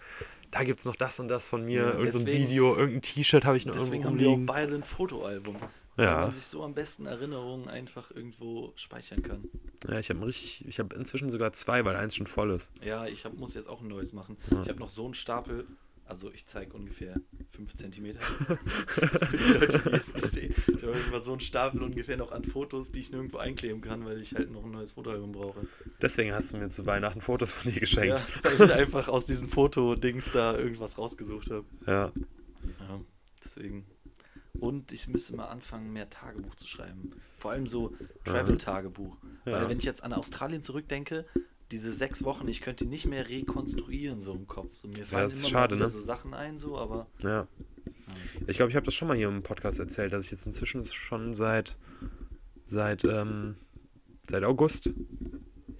[0.50, 3.02] da gibt's noch das und das von mir, Ja, irgend so ein deswegen- Video, irgendein
[3.02, 5.56] T-Shirt habe ich noch Deswegen irgendwo haben wir auch beide ein Fotoalbum.
[5.96, 6.20] Weil Ja.
[6.22, 9.44] man sich so am besten Erinnerungen einfach irgendwo speichern kann.
[9.88, 12.70] Ja, ich habe richtig, ich habe inzwischen sogar zwei, weil eins schon voll ist.
[12.82, 14.36] Ja, ich hab, muss jetzt auch ein neues machen.
[14.62, 15.66] Ich habe noch so einen Stapel,
[16.06, 18.14] also ich zeige ungefähr 5 cm.
[18.86, 20.54] Für die Leute, die es nicht sehen.
[20.68, 24.04] Ich habe irgendwann so einen Stapel ungefähr noch an Fotos, die ich nirgendwo einkleben kann,
[24.04, 25.66] weil ich halt noch ein neues Fotoalbum brauche.
[26.02, 28.18] Deswegen hast du mir zu Weihnachten Fotos von dir geschenkt.
[28.18, 31.64] Ja, weil ich einfach aus diesem Fotodings da irgendwas rausgesucht habe.
[31.86, 32.12] Ja.
[32.80, 33.00] Ja,
[33.42, 33.86] deswegen.
[34.60, 37.12] Und ich müsste mal anfangen, mehr Tagebuch zu schreiben.
[37.36, 39.16] Vor allem so Travel-Tagebuch.
[39.44, 39.52] Ja.
[39.52, 41.26] Weil wenn ich jetzt an Australien zurückdenke,
[41.70, 44.78] diese sechs Wochen, ich könnte die nicht mehr rekonstruieren so im Kopf.
[44.80, 45.88] So, mir fallen das ist immer schade, ne?
[45.88, 47.46] so Sachen ein, so, aber Ja.
[48.46, 50.84] Ich glaube, ich habe das schon mal hier im Podcast erzählt, dass ich jetzt inzwischen
[50.84, 51.76] schon seit
[52.66, 53.56] seit ähm,
[54.22, 54.90] seit August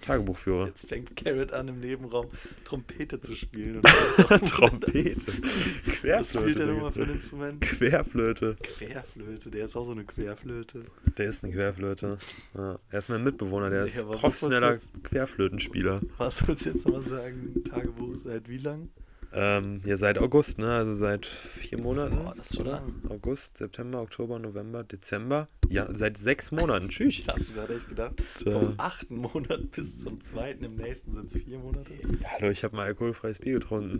[0.01, 0.67] Tagebuchführer.
[0.67, 2.27] Jetzt fängt Carrot an, im Nebenraum
[2.63, 3.77] Trompete zu spielen.
[3.77, 3.85] Und
[4.41, 5.27] ist Trompete.
[5.27, 6.65] Was spielt der Querflöte.
[6.65, 7.09] nochmal für ein.
[7.09, 7.61] Instrument?
[7.61, 8.55] Querflöte.
[8.61, 10.79] Querflöte, der ist auch so eine Querflöte.
[11.17, 12.17] Der ist eine Querflöte.
[12.55, 12.79] Ja.
[12.89, 16.01] Er ist mein Mitbewohner, der ist aber was professioneller wollt's Querflötenspieler.
[16.17, 17.63] Was willst du jetzt nochmal sagen?
[17.63, 18.89] Tagebuch seit wie lang?
[19.37, 20.73] Ähm, ja, seit August, ne?
[20.73, 22.15] Also seit vier Monaten.
[22.15, 22.77] Boah, das ist schon oder?
[22.77, 23.01] lang.
[23.09, 25.49] August, September, Oktober, November, Dezember.
[25.67, 26.87] Ja, seit sechs Monaten.
[26.87, 27.27] Tschüss.
[27.27, 28.13] Hast du gerade echt gedacht?
[28.45, 31.93] Äh, Vom achten Monat bis zum zweiten, im nächsten sind es vier Monate.
[32.21, 33.99] Ja, hallo, ich habe mal alkoholfreies Bier getrunken.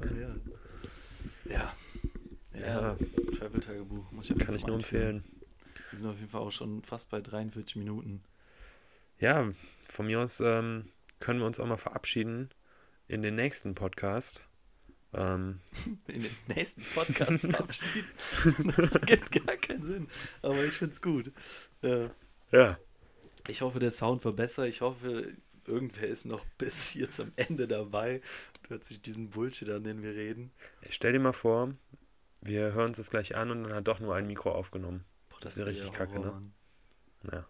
[1.45, 1.53] Ja.
[1.57, 1.73] Ja.
[2.57, 2.67] Ja.
[2.67, 2.97] Ja.
[3.37, 4.05] Travel-Tagebuch.
[4.39, 5.25] Kann ich nur empfehlen.
[5.91, 8.23] Wir sind auf jeden Fall auch schon fast bei 43 Minuten.
[9.19, 9.49] Ja,
[9.89, 10.85] von mir aus ähm,
[11.19, 12.49] können wir uns auch mal verabschieden
[13.09, 14.45] in den nächsten Podcast.
[15.15, 15.61] Ähm,
[16.07, 18.73] In den nächsten Podcast verabschieden.
[18.75, 20.07] Das gibt gar keinen Sinn.
[20.41, 21.31] Aber ich finde es gut.
[21.81, 22.09] Äh,
[22.51, 22.77] ja.
[23.47, 24.67] Ich hoffe, der Sound war besser.
[24.67, 25.33] Ich hoffe,
[25.65, 28.21] irgendwer ist noch bis hier zum Ende dabei
[28.59, 30.51] und hört sich diesen Bullshit an, den wir reden.
[30.89, 31.73] Stell dir mal vor,
[32.41, 35.05] wir hören uns das gleich an und dann hat doch nur ein Mikro aufgenommen.
[35.29, 36.27] Boah, Das wäre richtig kacke, ne?
[36.27, 36.53] Mann.
[37.31, 37.47] Ja.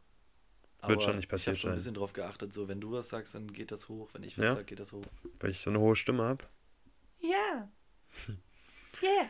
[0.82, 1.78] Aber schon nicht Ich passiert habe schon ein sein.
[1.78, 4.09] bisschen drauf geachtet, so wenn du was sagst, dann geht das hoch.
[4.13, 4.55] Wenn ich was Ja?
[4.55, 5.05] sag, geht das hoch.
[5.39, 6.45] Weil ich so eine hohe Stimme habe.
[7.30, 7.70] Ja.
[9.04, 9.26] Yeah.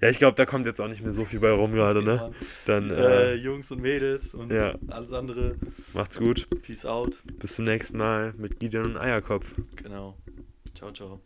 [0.00, 2.32] Ja, ich glaube, da kommt jetzt auch nicht mehr so viel bei rum gerade, ne?
[2.64, 4.74] Dann Äh, äh, Jungs und Mädels und Ja.
[4.88, 5.56] alles andere.
[5.92, 6.48] macht's gut.
[6.62, 7.22] Peace out.
[7.38, 9.54] Bis zum nächsten Mal mit Gideon und Eierkopf.
[9.76, 10.16] Genau.
[10.74, 11.20] Ciao, ciao.